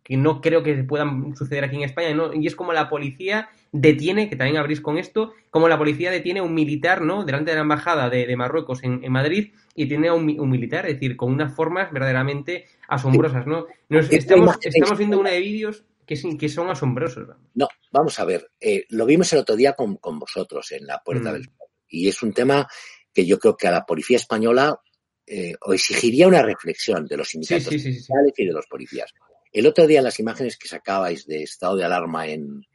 que 0.06 0.16
no 0.16 0.40
creo 0.40 0.62
que 0.62 0.72
puedan 0.84 1.34
suceder 1.34 1.64
aquí 1.64 1.74
en 1.74 1.82
España, 1.82 2.14
¿no? 2.14 2.32
Y 2.32 2.46
es 2.46 2.54
como 2.54 2.72
la 2.72 2.88
policía 2.88 3.48
detiene, 3.72 4.30
que 4.30 4.36
también 4.36 4.56
abrís 4.56 4.80
con 4.80 4.98
esto, 4.98 5.32
como 5.50 5.68
la 5.68 5.76
policía 5.76 6.12
detiene 6.12 6.38
a 6.38 6.44
un 6.44 6.54
militar, 6.54 7.02
¿no? 7.02 7.24
Delante 7.24 7.50
de 7.50 7.56
la 7.56 7.62
embajada 7.62 8.08
de, 8.08 8.24
de 8.24 8.36
Marruecos 8.36 8.84
en, 8.84 9.02
en 9.02 9.10
Madrid 9.10 9.52
y 9.74 9.86
tiene 9.88 10.06
a 10.06 10.14
un, 10.14 10.24
mi- 10.24 10.38
un 10.38 10.48
militar, 10.48 10.86
es 10.86 10.94
decir, 10.94 11.16
con 11.16 11.32
unas 11.32 11.52
formas 11.56 11.92
verdaderamente 11.92 12.66
asombrosas, 12.86 13.48
¿no? 13.48 13.66
Nos- 13.88 14.04
Esta 14.12 14.34
estamos, 14.36 14.96
viendo 14.96 15.18
una 15.18 15.30
de 15.30 15.40
vídeos 15.40 15.84
que, 16.06 16.14
son 16.48 16.70
asombrosos. 16.70 17.26
vamos. 17.26 17.42
No, 17.54 17.68
vamos 17.90 18.20
a 18.20 18.24
ver, 18.24 18.48
eh, 18.60 18.84
lo 18.90 19.06
vimos 19.06 19.32
el 19.32 19.40
otro 19.40 19.56
día 19.56 19.72
con, 19.72 19.96
con 19.96 20.20
vosotros 20.20 20.70
en 20.70 20.86
la 20.86 21.02
Puerta 21.04 21.30
Mm. 21.30 21.32
del 21.34 21.44
Sol. 21.46 21.54
Y 21.88 22.06
es 22.06 22.22
un 22.22 22.32
tema 22.32 22.68
que 23.12 23.26
yo 23.26 23.40
creo 23.40 23.56
que 23.56 23.66
a 23.66 23.72
la 23.72 23.84
policía 23.84 24.18
española 24.18 24.80
eh, 25.26 25.54
o 25.62 25.72
exigiría 25.72 26.28
una 26.28 26.42
reflexión 26.42 27.06
de 27.06 27.16
los 27.16 27.30
sindicatos 27.30 27.64
sí, 27.66 27.80
sí, 27.80 27.92
sí, 27.92 28.12
y 28.36 28.46
de 28.46 28.52
los 28.52 28.66
policías. 28.68 29.12
El 29.56 29.66
otro 29.66 29.86
día, 29.86 30.02
las 30.02 30.20
imágenes 30.20 30.58
que 30.58 30.68
sacabais 30.68 31.26
de 31.26 31.42
estado 31.42 31.76
de 31.76 31.84
alarma 31.84 32.26
en, 32.26 32.66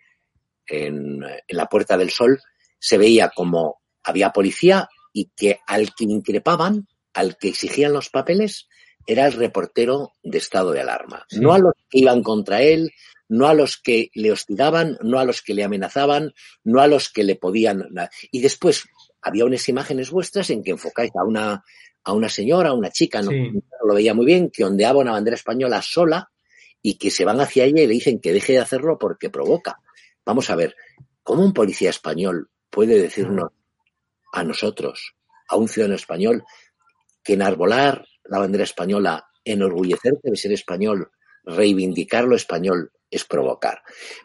en, 0.65 1.24
en 1.24 1.58
la 1.58 1.67
Puerta 1.67 1.96
del 1.96 2.10
Sol, 2.10 2.39
se 2.80 2.98
veía 2.98 3.30
como 3.30 3.82
había 4.02 4.32
policía 4.32 4.89
y 5.13 5.30
que 5.36 5.60
al 5.67 5.94
que 5.94 6.06
increpaban, 6.06 6.88
al 7.13 7.38
que 7.38 7.50
exigían 7.50 7.94
los 7.94 8.10
papeles, 8.10 8.67
era 9.06 9.28
el 9.28 9.34
reportero 9.34 10.13
de 10.24 10.39
estado 10.39 10.72
de 10.72 10.82
alarma. 10.82 11.24
Sí. 11.30 11.39
No 11.39 11.54
a 11.54 11.60
los 11.60 11.74
que 11.88 12.00
iban 12.00 12.24
contra 12.24 12.63
él, 12.63 12.89
no 13.30 13.48
a 13.48 13.54
los 13.54 13.78
que 13.78 14.10
le 14.15 14.32
hostigaban, 14.32 14.98
no 15.04 15.20
a 15.20 15.26
los 15.26 15.44
que 15.44 15.54
le 15.54 15.63
amenazaban, 15.63 16.34
no 16.63 16.82
a 16.82 16.88
los 16.88 17.12
que 17.12 17.24
le 17.24 17.36
podían. 17.36 17.89
Y 18.32 18.41
después 18.41 18.86
había 19.22 19.46
unas 19.46 19.70
imágenes 19.70 20.10
vuestras 20.10 20.50
en 20.50 20.63
que 20.63 20.72
enfocáis 20.72 21.12
a 21.15 21.24
una, 21.24 21.63
a 22.04 22.13
una 22.13 22.28
señora, 22.28 22.70
a 22.70 22.74
una 22.74 22.89
chica, 22.89 23.22
no, 23.22 23.30
Sí. 23.30 23.52
no 23.52 23.88
lo 23.88 23.94
veía 23.94 24.15
muy 24.15 24.26
bien, 24.26 24.50
que 24.50 24.65
ondeaba 24.65 24.98
una 25.00 25.12
bandera 25.12 25.36
española 25.36 25.80
sola 25.84 26.28
y 26.82 26.96
que 26.96 27.12
se 27.12 27.26
van 27.26 27.39
hacia 27.39 27.65
ella 27.65 27.82
y 27.84 27.88
le 27.88 27.94
dicen 27.94 28.20
que 28.20 28.34
deje 28.34 28.54
de 28.54 28.60
hacerlo 28.60 28.98
porque 28.98 29.30
provoca. 29.30 29.80
Vamos 30.26 30.50
a 30.50 30.56
ver, 30.56 30.76
¿cómo 31.24 31.44
un 31.44 31.54
policía 31.54 31.89
español 31.89 32.50
puede 32.70 33.00
decirnos 33.00 33.50
a 34.34 34.44
nosotros, 34.44 35.15
a 35.48 35.58
un 35.58 35.67
ciudadano 35.67 35.96
español, 35.96 36.44
que 37.24 37.34
enarbolar 37.34 38.06
la 38.26 38.39
bandera 38.39 38.63
española, 38.63 39.26
enorgullecerte 39.44 40.30
de 40.32 40.38
ser 40.38 40.54
español, 40.54 41.12
reivindicar 41.44 42.24
lo 42.26 42.36
español, 42.36 42.91
es 43.10 43.26
provocar? 43.26 43.82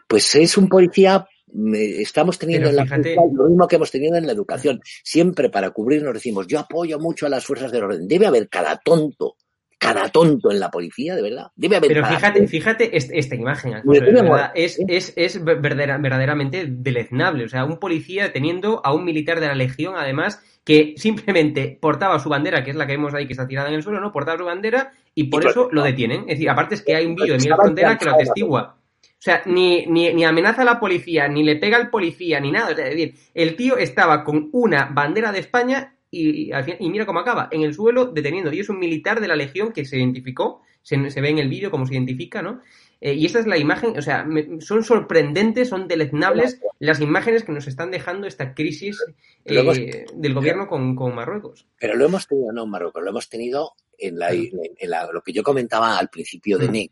Pues 0.07 0.33
es 0.35 0.57
un 0.57 0.69
policía, 0.69 1.27
estamos 1.73 2.39
teniendo 2.39 2.69
Pero 2.69 2.69
en 2.69 2.75
la 2.77 2.83
fíjate- 2.85 3.15
lo 3.33 3.49
mismo 3.49 3.67
que 3.67 3.75
hemos 3.75 3.91
tenido 3.91 4.15
en 4.15 4.25
la 4.25 4.31
educación. 4.33 4.79
Siempre 5.03 5.49
para 5.49 5.71
cubrirnos 5.71 6.13
decimos, 6.13 6.47
yo 6.47 6.59
apoyo 6.59 6.99
mucho 6.99 7.25
a 7.25 7.29
las 7.29 7.45
fuerzas 7.45 7.71
del 7.71 7.83
orden. 7.83 8.07
Debe 8.07 8.27
haber 8.27 8.47
cada 8.49 8.77
tonto, 8.77 9.35
cada 9.79 10.09
tonto 10.09 10.51
en 10.51 10.59
la 10.59 10.71
policía, 10.71 11.15
de 11.15 11.21
verdad. 11.21 11.51
Debe 11.55 11.75
haber 11.77 11.89
Pero 11.89 12.05
fíjate, 12.07 12.47
fíjate 12.47 12.97
est- 12.97 13.11
esta 13.13 13.35
imagen, 13.35 13.75
Alfonso, 13.75 14.01
de 14.01 14.07
verdad, 14.11 14.23
mira. 14.23 14.51
es, 14.55 14.79
es, 14.87 15.13
es 15.15 15.43
verdadera- 15.43 15.97
verdaderamente 16.01 16.65
deleznable. 16.67 17.45
O 17.45 17.49
sea, 17.49 17.63
un 17.65 17.77
policía 17.79 18.33
teniendo 18.33 18.81
a 18.83 18.93
un 18.93 19.05
militar 19.05 19.39
de 19.39 19.47
la 19.47 19.55
Legión, 19.55 19.93
además, 19.95 20.41
que 20.63 20.95
simplemente 20.97 21.77
portaba 21.79 22.19
su 22.19 22.27
bandera, 22.29 22.63
que 22.63 22.71
es 22.71 22.75
la 22.75 22.87
que 22.87 22.93
vemos 22.93 23.13
ahí 23.13 23.27
que 23.27 23.33
está 23.33 23.47
tirada 23.47 23.69
en 23.69 23.75
el 23.75 23.83
suelo, 23.83 23.99
¿no? 24.01 24.11
Portaba 24.11 24.37
su 24.37 24.45
bandera 24.45 24.91
y 25.13 25.25
por 25.25 25.43
Y 25.43 25.47
eso 25.47 25.63
por- 25.65 25.73
lo 25.73 25.83
detienen. 25.83 26.21
Es 26.21 26.37
decir, 26.37 26.49
aparte 26.49 26.75
es 26.75 26.81
que 26.81 26.95
hay 26.95 27.05
un 27.05 27.15
vídeo 27.15 27.33
de 27.33 27.39
Miguel 27.39 27.55
Frontera 27.55 27.97
que 27.97 28.05
lo 28.05 28.11
atestigua. 28.15 28.77
O 28.99 29.19
sea, 29.19 29.41
ni, 29.45 29.85
ni, 29.87 30.13
ni 30.13 30.25
amenaza 30.25 30.61
a 30.61 30.65
la 30.65 30.79
policía, 30.79 31.27
ni 31.27 31.43
le 31.43 31.55
pega 31.55 31.77
al 31.77 31.89
policía, 31.89 32.39
ni 32.39 32.51
nada. 32.51 32.71
O 32.71 32.75
sea, 32.75 32.85
es 32.85 32.91
decir, 32.95 33.15
el 33.33 33.55
tío 33.55 33.77
estaba 33.77 34.23
con 34.23 34.49
una 34.51 34.85
bandera 34.91 35.31
de 35.31 35.39
España 35.39 35.93
y, 36.19 36.47
y 36.47 36.51
al 36.51 36.63
fin- 36.63 36.77
y 36.79 36.89
mira 36.89 37.05
cómo 37.05 37.19
acaba, 37.19 37.47
en 37.51 37.61
el 37.61 37.73
suelo 37.73 38.05
deteniendo. 38.05 38.51
Y 38.53 38.59
es 38.59 38.69
un 38.69 38.79
militar 38.79 39.19
de 39.21 39.27
la 39.27 39.35
Legión 39.35 39.71
que 39.71 39.85
se 39.85 39.97
identificó, 39.97 40.61
se, 40.81 41.09
se 41.09 41.21
ve 41.21 41.29
en 41.29 41.39
el 41.39 41.49
vídeo 41.49 41.69
cómo 41.71 41.85
se 41.85 41.93
identifica, 41.93 42.41
¿no? 42.41 42.61
Eh, 42.99 43.13
y 43.13 43.25
esta 43.27 43.39
es 43.39 43.45
la 43.45 43.57
imagen, 43.59 43.95
o 43.97 44.01
sea, 44.01 44.23
me- 44.23 44.59
son 44.59 44.83
sorprendentes, 44.83 45.69
son 45.69 45.87
deleznables 45.87 46.59
las 46.79 46.99
imágenes 46.99 47.43
que 47.43 47.51
nos 47.51 47.67
están 47.67 47.91
dejando 47.91 48.25
esta 48.25 48.55
crisis 48.55 48.97
eh, 49.45 50.05
del 50.15 50.33
gobierno 50.33 50.67
con, 50.67 50.95
con 50.95 51.13
Marruecos. 51.13 51.67
Pero 51.79 51.95
lo 51.95 52.05
hemos 52.05 52.27
tenido, 52.27 52.51
no 52.51 52.63
en 52.63 52.69
Marruecos, 52.71 53.03
lo 53.03 53.09
hemos 53.11 53.29
tenido 53.29 53.73
en, 53.99 54.17
la, 54.17 54.31
en, 54.31 54.49
en 54.77 54.89
la- 54.89 55.11
lo 55.11 55.21
que 55.21 55.31
yo 55.33 55.43
comentaba 55.43 55.97
al 55.97 56.09
principio 56.09 56.57
de 56.57 56.67
Mm. 56.69 56.71
NEC 56.71 56.91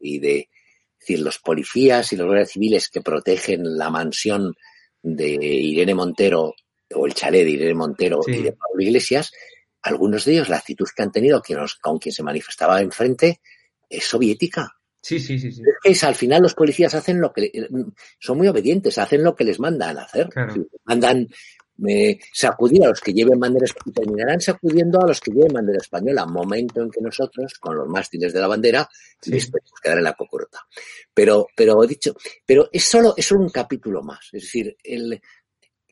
y 0.00 0.18
de 0.18 0.38
es 1.00 1.06
decir, 1.06 1.20
los 1.24 1.38
policías 1.38 2.12
y 2.12 2.16
los 2.16 2.26
guardias 2.26 2.50
civiles 2.50 2.88
que 2.88 3.00
protegen 3.00 3.78
la 3.78 3.88
mansión 3.90 4.54
de 5.00 5.34
Irene 5.40 5.94
Montero 5.94 6.54
o 6.94 7.06
el 7.06 7.14
chalet 7.14 7.44
de 7.44 7.50
Irene 7.50 7.74
Montero 7.74 8.20
Sí. 8.24 8.32
y 8.32 8.42
de 8.42 8.52
Pablo 8.52 8.80
Iglesias, 8.82 9.32
algunos 9.82 10.24
de 10.24 10.32
ellos, 10.32 10.48
la 10.48 10.56
actitud 10.56 10.86
que 10.94 11.02
han 11.02 11.12
tenido 11.12 11.40
que 11.42 11.54
nos- 11.54 11.76
con 11.76 11.98
quien 11.98 12.12
se 12.12 12.22
manifestaba 12.22 12.80
enfrente, 12.80 13.40
es 13.88 14.04
soviética. 14.04 14.74
Sí, 15.00 15.20
sí, 15.20 15.38
sí, 15.38 15.52
sí. 15.52 15.62
Es 15.84 16.02
al 16.04 16.14
final 16.16 16.42
los 16.42 16.54
policías 16.54 16.92
hacen 16.94 17.20
lo 17.20 17.32
que 17.32 17.50
son 18.18 18.36
muy 18.38 18.48
obedientes, 18.48 18.98
hacen 18.98 19.22
lo 19.22 19.34
que 19.34 19.44
les 19.44 19.60
mandan 19.60 19.96
a 19.98 20.02
hacer. 20.02 20.28
Claro. 20.28 20.54
Mandan 20.84 21.28
eh, 21.88 22.18
sacudir 22.32 22.84
a 22.84 22.88
los 22.88 23.00
que 23.00 23.12
lleven 23.12 23.38
bandera 23.38 23.64
española, 23.66 23.94
terminarán 23.94 24.40
sacudiendo 24.40 25.00
a 25.00 25.06
los 25.06 25.20
que 25.20 25.30
lleven 25.30 25.52
bandera 25.52 25.78
española, 25.80 26.26
momento 26.26 26.82
en 26.82 26.90
que 26.90 27.00
nosotros, 27.00 27.54
con 27.60 27.76
los 27.76 27.86
mástiles 27.86 28.32
de 28.32 28.40
la 28.40 28.48
bandera, 28.48 28.88
Sí. 29.22 29.30
les 29.30 29.48
podemos 29.48 29.70
quedar 29.80 29.98
en 29.98 30.02
la 30.04 30.14
cocorota. 30.14 30.58
Pero, 31.14 31.46
pero 31.54 31.84
he 31.84 31.86
dicho, 31.86 32.16
pero 32.44 32.68
es 32.72 32.82
solo, 32.82 33.14
es 33.16 33.24
solo 33.26 33.42
un 33.42 33.50
capítulo 33.50 34.02
más. 34.02 34.28
Es 34.32 34.42
decir, 34.42 34.76
el, 34.82 35.20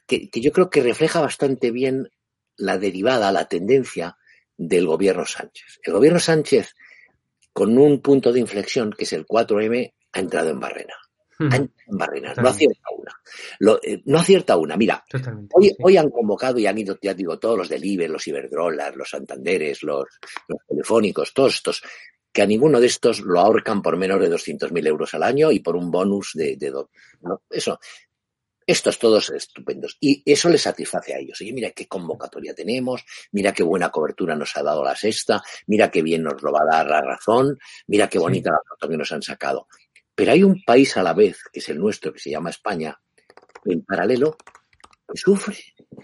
que, 0.07 0.29
que 0.31 0.41
yo 0.41 0.53
creo 0.53 0.71
que 0.71 0.83
refleja 0.83 1.21
bastante 1.21 1.71
bien 1.71 2.09
la 2.57 2.79
derivada, 2.79 3.33
la 3.33 3.49
tendencia 3.49 4.17
del 4.57 4.87
gobierno 4.87 5.27
Sánchez. 5.27 5.81
El 5.83 5.93
gobierno 5.93 6.19
Sánchez, 6.19 6.75
con 7.53 7.77
un 7.79 8.01
punto 8.01 8.33
de 8.33 8.41
inflexión, 8.41 8.93
que 8.97 9.05
es 9.05 9.13
el 9.13 9.27
4M, 9.27 9.93
ha 10.13 10.19
entrado 10.21 10.51
en 10.51 10.61
barrena. 10.61 10.95
Hmm, 11.39 11.53
Ha 11.53 11.57
entrado 11.57 11.83
en 11.91 11.99
barrena, 11.99 12.35
no 12.43 12.49
acierta 12.49 12.89
una. 12.97 13.13
Lo- 13.59 13.81
eh, 13.83 14.01
no 14.07 14.19
acierta 14.19 14.57
una. 14.57 14.77
Mira. 14.77 15.05
Hoy, 15.53 15.69
sí. 15.69 15.77
hoy 15.83 15.97
han 15.99 16.09
convocado 16.11 16.59
y 16.59 16.67
han 16.67 16.79
ido, 16.79 16.99
ya 17.03 17.13
digo, 17.13 17.39
todos 17.39 17.59
los 17.59 17.69
del 17.69 17.85
Iber, 17.85 18.09
los 18.09 18.27
Iberdrolas, 18.27 18.97
los 18.97 19.11
Santanderes, 19.11 19.83
los, 19.83 20.07
los 20.49 20.59
telefónicos, 20.67 21.35
todos 21.35 21.55
estos, 21.57 21.83
que 22.33 22.41
a 22.43 22.47
ninguno 22.47 22.81
de 22.81 22.87
estos 22.87 23.21
lo 23.21 23.41
ahorcan 23.41 23.83
por 23.83 23.97
menos 23.99 24.19
de 24.21 24.31
200.000 24.31 24.87
euros 24.87 25.13
al 25.15 25.23
año 25.23 25.53
y 25.53 25.61
por 25.61 25.77
un 25.77 25.91
bonus 25.91 26.31
de, 26.35 26.57
de 26.57 26.71
do- 26.71 26.91
¿no? 27.21 27.43
eso. 27.51 27.79
Estos 28.67 28.99
todos 28.99 29.31
estupendos. 29.31 29.97
Y 30.01 30.23
eso 30.31 30.49
les 30.49 30.63
satisface 30.63 31.15
a 31.15 31.19
ellos. 31.19 31.41
Oye, 31.41 31.53
mira 31.53 31.71
qué 31.71 31.87
convocatoria 31.87 32.53
tenemos, 32.55 33.05
mira 33.33 33.53
qué 33.53 33.63
buena 33.63 33.91
cobertura 33.91 34.35
nos 34.35 34.57
ha 34.57 34.63
dado 34.63 34.83
la 34.83 34.97
sexta, 34.97 35.41
mira 35.69 35.91
qué 35.91 36.03
bien 36.03 36.23
nos 36.25 36.43
lo 36.43 36.51
va 36.53 36.63
a 36.63 36.77
dar 36.77 36.87
la 36.89 37.01
razón, 37.01 37.59
mira 37.87 38.09
qué 38.09 38.19
Sí. 38.19 38.23
bonita 38.23 38.51
la 38.51 38.59
foto 38.69 38.89
que 38.89 38.97
nos 38.97 39.13
han 39.13 39.23
sacado. 39.23 39.69
Pero 40.15 40.33
hay 40.33 40.43
un 40.43 40.63
país 40.65 40.97
a 40.97 41.03
la 41.03 41.13
vez, 41.15 41.39
que 41.53 41.61
es 41.61 41.69
el 41.69 41.79
nuestro, 41.79 42.13
que 42.13 42.19
se 42.19 42.31
llama 42.31 42.51
España, 42.51 42.99
en 43.65 43.85
paralelo, 43.85 44.37
que 45.07 45.17
sufre. 45.19 45.57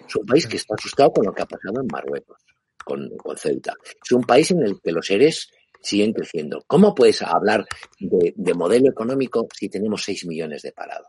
Es 0.06 0.14
un 0.16 0.26
país 0.26 0.46
que 0.46 0.56
está 0.56 0.74
asustado 0.76 1.12
con 1.12 1.24
lo 1.26 1.32
que 1.34 1.42
ha 1.42 1.46
pasado 1.46 1.80
en 1.80 1.86
Marruecos, 1.90 2.42
con, 2.84 3.08
con 3.16 3.36
Ceuta. 3.36 3.74
Es 4.04 4.12
un 4.12 4.22
país 4.22 4.50
en 4.52 4.62
el 4.62 4.80
que 4.80 4.92
los 4.92 5.06
seres 5.06 5.50
siguen 5.80 6.12
creciendo. 6.12 6.62
¿Cómo 6.68 6.94
puedes 6.94 7.22
hablar 7.22 7.66
de, 7.98 8.34
de 8.36 8.54
modelo 8.54 8.88
económico 8.88 9.48
si 9.52 9.68
tenemos 9.68 10.04
6 10.04 10.26
millones 10.26 10.62
de 10.62 10.70
parados? 10.72 11.08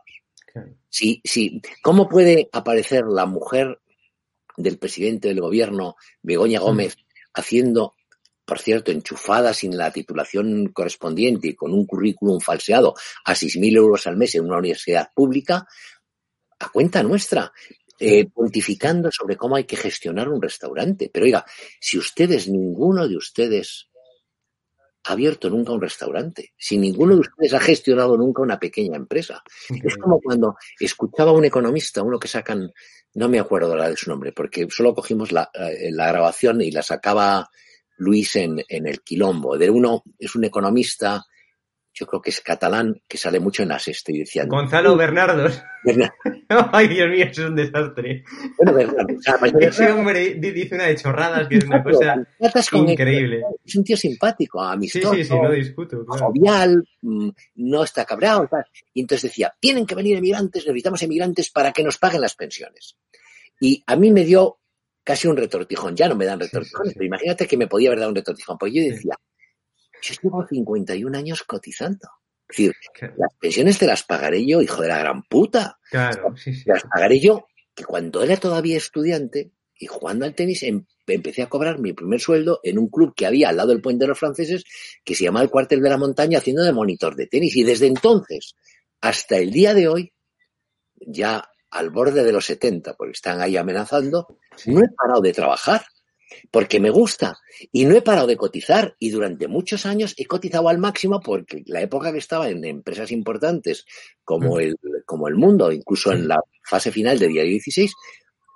Si, 0.88 1.20
si, 1.24 1.60
¿Cómo 1.82 2.08
puede 2.08 2.48
aparecer 2.52 3.04
la 3.04 3.26
mujer 3.26 3.80
del 4.56 4.78
presidente 4.78 5.28
del 5.28 5.40
gobierno, 5.40 5.96
Begoña 6.22 6.60
Gómez, 6.60 6.96
haciendo, 7.34 7.94
por 8.44 8.60
cierto, 8.60 8.92
enchufada 8.92 9.52
sin 9.52 9.76
la 9.76 9.90
titulación 9.90 10.68
correspondiente 10.68 11.48
y 11.48 11.54
con 11.54 11.72
un 11.72 11.86
currículum 11.86 12.40
falseado 12.40 12.94
a 13.24 13.34
6.000 13.34 13.76
euros 13.76 14.06
al 14.06 14.16
mes 14.16 14.34
en 14.34 14.44
una 14.44 14.58
universidad 14.58 15.10
pública, 15.14 15.66
a 16.58 16.68
cuenta 16.68 17.02
nuestra, 17.02 17.52
eh, 17.98 18.26
pontificando 18.26 19.10
sobre 19.10 19.36
cómo 19.36 19.56
hay 19.56 19.64
que 19.64 19.76
gestionar 19.76 20.28
un 20.28 20.40
restaurante? 20.40 21.10
Pero 21.12 21.26
oiga, 21.26 21.44
si 21.80 21.98
ustedes, 21.98 22.48
ninguno 22.48 23.08
de 23.08 23.16
ustedes 23.16 23.88
abierto 25.04 25.50
nunca 25.50 25.72
un 25.72 25.80
restaurante, 25.80 26.52
si 26.56 26.78
ninguno 26.78 27.14
de 27.14 27.20
ustedes 27.20 27.54
ha 27.54 27.60
gestionado 27.60 28.16
nunca 28.16 28.42
una 28.42 28.58
pequeña 28.58 28.96
empresa, 28.96 29.42
es 29.68 29.96
como 29.96 30.20
cuando 30.20 30.56
escuchaba 30.80 31.30
a 31.30 31.34
un 31.34 31.44
economista, 31.44 32.02
uno 32.02 32.18
que 32.18 32.28
sacan, 32.28 32.72
no 33.14 33.28
me 33.28 33.38
acuerdo 33.38 33.72
ahora 33.72 33.90
de 33.90 33.96
su 33.96 34.10
nombre, 34.10 34.32
porque 34.32 34.66
solo 34.70 34.94
cogimos 34.94 35.30
la, 35.30 35.50
eh, 35.54 35.90
la 35.92 36.08
grabación 36.08 36.62
y 36.62 36.70
la 36.70 36.82
sacaba 36.82 37.48
Luis 37.96 38.34
en, 38.36 38.64
en 38.68 38.86
el 38.86 39.02
quilombo. 39.02 39.56
De 39.58 39.70
uno, 39.70 40.02
es 40.18 40.34
un 40.34 40.44
economista, 40.44 41.24
yo 41.96 42.06
creo 42.06 42.20
que 42.20 42.30
es 42.30 42.40
catalán, 42.40 43.00
que 43.06 43.16
sale 43.16 43.38
mucho 43.38 43.62
en 43.62 43.68
las 43.68 43.86
y 43.86 44.18
decían, 44.18 44.48
Gonzalo 44.48 44.96
Bernardos. 44.96 45.62
Bernardo, 45.84 46.14
Ay, 46.72 46.88
Dios 46.88 47.08
mío, 47.08 47.24
eso 47.30 47.42
es 47.44 47.48
un 47.50 47.54
desastre. 47.56 48.24
bueno, 48.56 48.72
Bernardo, 48.74 49.14
o 49.16 49.22
sea, 49.22 49.36
Ese 49.60 49.90
hombre 49.92 50.34
dice 50.34 50.74
una 50.74 50.86
de 50.86 50.96
chorradas 50.96 51.46
que 51.48 51.58
es 51.58 51.64
una 51.64 51.82
cosa 51.84 52.16
increíble. 52.72 53.42
es 53.64 53.76
un 53.76 53.84
tío 53.84 53.96
simpático, 53.96 54.60
Sí, 54.60 54.72
amistoso, 54.72 55.14
sí, 55.14 55.24
sí, 55.24 55.34
no 55.34 55.50
discuto. 55.52 56.04
claro. 56.04 56.26
jovial, 56.26 56.88
mm, 57.02 57.28
no 57.56 57.84
está 57.84 58.04
cabreado. 58.04 58.48
tal. 58.48 58.64
Y 58.92 59.00
entonces 59.02 59.30
decía, 59.30 59.54
tienen 59.60 59.86
que 59.86 59.94
venir 59.94 60.16
emigrantes, 60.16 60.64
necesitamos 60.66 61.02
emigrantes 61.02 61.50
para 61.50 61.72
que 61.72 61.82
nos 61.84 61.98
paguen 61.98 62.20
las 62.20 62.34
pensiones. 62.34 62.96
Y 63.60 63.82
a 63.86 63.94
mí 63.96 64.10
me 64.10 64.24
dio 64.24 64.58
casi 65.04 65.28
un 65.28 65.36
retortijón. 65.36 65.94
Ya 65.94 66.08
no 66.08 66.16
me 66.16 66.24
dan 66.24 66.40
Sí, 66.40 66.46
sí, 66.46 66.50
retortijones, 66.50 66.92
sí. 66.92 66.94
pero 66.98 67.06
imagínate 67.06 67.46
que 67.46 67.56
me 67.56 67.66
podía 67.68 67.90
haber 67.90 68.00
dado 68.00 68.10
un 68.10 68.16
retortijón. 68.16 68.58
Pues 68.58 68.72
yo 68.72 68.82
Sí. 68.82 68.90
decía, 68.90 69.14
yo 70.04 70.14
llevo 70.22 70.46
51 70.46 71.14
años 71.14 71.42
cotizando. 71.42 72.08
Es 72.48 72.56
decir, 72.58 72.72
Claro, 72.92 73.14
las 73.18 73.34
pensiones 73.40 73.78
te 73.78 73.86
las 73.86 74.02
pagaré 74.02 74.44
yo, 74.46 74.60
hijo 74.62 74.82
de 74.82 74.88
la 74.88 74.98
gran 74.98 75.22
puta. 75.22 75.78
Claro, 75.90 76.36
sí, 76.36 76.54
sí. 76.54 76.62
Las 76.66 76.82
pagaré 76.82 77.18
yo, 77.20 77.46
que 77.74 77.84
cuando 77.84 78.22
era 78.22 78.36
todavía 78.36 78.76
estudiante 78.76 79.52
y 79.76 79.86
jugando 79.86 80.24
al 80.24 80.34
tenis, 80.34 80.62
em- 80.62 80.84
empecé 81.06 81.42
a 81.42 81.48
cobrar 81.48 81.78
mi 81.78 81.92
primer 81.92 82.20
sueldo 82.20 82.60
en 82.62 82.78
un 82.78 82.88
club 82.88 83.14
que 83.16 83.26
había 83.26 83.48
al 83.48 83.56
lado 83.56 83.70
del 83.70 83.80
puente 83.82 84.04
de 84.04 84.08
los 84.08 84.18
franceses, 84.18 84.64
que 85.04 85.14
se 85.14 85.24
llama 85.24 85.42
el 85.42 85.50
Cuartel 85.50 85.80
de 85.82 85.90
la 85.90 85.96
Montaña, 85.96 86.38
haciendo 86.38 86.62
de 86.62 86.72
monitor 86.72 87.16
de 87.16 87.26
tenis. 87.26 87.56
Y 87.56 87.62
desde 87.64 87.86
entonces 87.86 88.54
hasta 89.00 89.36
el 89.36 89.50
día 89.50 89.74
de 89.74 89.88
hoy, 89.88 90.12
ya 91.00 91.50
al 91.70 91.90
borde 91.90 92.22
de 92.24 92.32
los 92.32 92.46
70, 92.46 92.94
porque 92.94 93.12
están 93.12 93.40
ahí 93.40 93.56
amenazando, 93.56 94.38
Sí. 94.56 94.70
no 94.72 94.80
he 94.80 94.88
parado 94.96 95.20
de 95.20 95.32
trabajar, 95.32 95.84
porque 96.50 96.80
me 96.80 96.90
gusta, 96.90 97.36
y 97.72 97.84
no 97.84 97.94
he 97.94 98.02
parado 98.02 98.26
de 98.26 98.36
cotizar, 98.36 98.96
y 98.98 99.10
durante 99.10 99.48
muchos 99.48 99.86
años 99.86 100.14
he 100.16 100.26
cotizado 100.26 100.68
al 100.68 100.78
máximo 100.78 101.20
porque 101.20 101.62
la 101.66 101.80
época 101.80 102.12
que 102.12 102.18
estaba 102.18 102.48
en 102.48 102.64
empresas 102.64 103.12
importantes 103.12 103.84
como 104.24 104.56
Mm. 104.56 104.60
el, 104.60 104.76
como 105.06 105.28
el 105.28 105.34
mundo, 105.34 105.70
incluso 105.72 106.12
en 106.12 106.28
la 106.28 106.40
fase 106.62 106.90
final 106.90 107.18
de 107.18 107.28
Diario 107.28 107.52
16, 107.52 107.92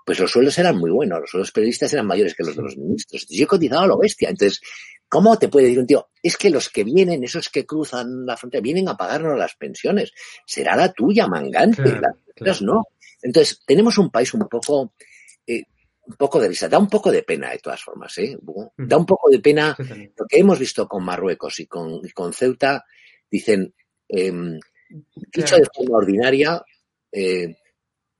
pues 0.05 0.19
los 0.21 0.31
sueldos 0.31 0.59
eran 0.59 0.79
muy 0.79 0.91
buenos, 0.91 1.21
los 1.21 1.31
sueldos 1.31 1.53
periodistas 1.53 1.93
eran 1.93 2.07
mayores 2.07 2.35
que 2.35 2.43
los 2.43 2.57
de 2.57 2.63
los 2.63 2.79
ministros. 2.79 3.27
Yo 3.29 3.45
he 3.45 3.47
cotizado 3.47 3.83
a 3.83 3.87
lo 3.87 3.99
bestia. 3.99 4.31
Entonces, 4.31 4.63
¿cómo 5.07 5.39
te 5.39 5.49
puede 5.49 5.67
decir 5.67 5.81
un 5.81 5.87
tío? 5.87 6.09
Es 6.23 6.39
que 6.39 6.49
los 6.49 6.71
que 6.71 6.83
vienen, 6.83 7.23
esos 7.25 7.51
que 7.51 7.67
cruzan 7.67 8.25
la 8.25 8.39
frontera, 8.39 8.63
vienen 8.63 8.89
a 8.89 8.97
pagarnos 8.97 9.39
las 9.39 9.55
pensiones. 9.57 10.13
Será 10.47 10.77
la 10.77 10.91
tuya, 10.95 11.27
mangante. 11.27 11.83
Claro, 11.83 12.01
las 12.37 12.59
claro. 12.59 12.73
no. 12.73 12.85
Entonces, 13.21 13.61
tenemos 13.67 13.99
un 13.99 14.11
país 14.11 14.33
un 14.33 14.49
poco, 14.49 14.95
eh, 15.47 15.65
un 16.09 16.17
poco 16.17 16.41
de 16.41 16.49
risa. 16.49 16.69
Da 16.69 16.79
un 16.79 16.89
poco 16.89 17.11
de 17.11 17.23
pena, 17.23 17.51
de 17.51 17.59
todas 17.59 17.83
formas, 17.83 18.17
¿eh? 18.19 18.37
Hugo? 18.41 18.73
Mm. 18.77 18.89
Da 18.89 18.97
un 18.97 19.07
poco 19.07 19.31
de 19.31 19.41
pena 19.41 19.77
lo 19.79 20.27
que 20.27 20.39
hemos 20.39 20.59
visto 20.59 20.89
con 20.89 21.05
Marruecos 21.05 21.61
y 21.61 21.67
con, 21.67 22.01
y 22.03 22.11
con 22.11 22.33
Ceuta. 22.33 22.85
Dicen, 23.31 23.75
em, 24.09 24.59
dicho 25.33 25.57
de 25.57 25.67
forma 25.73 25.99
ordinaria, 25.99 26.65
eh, 27.13 27.57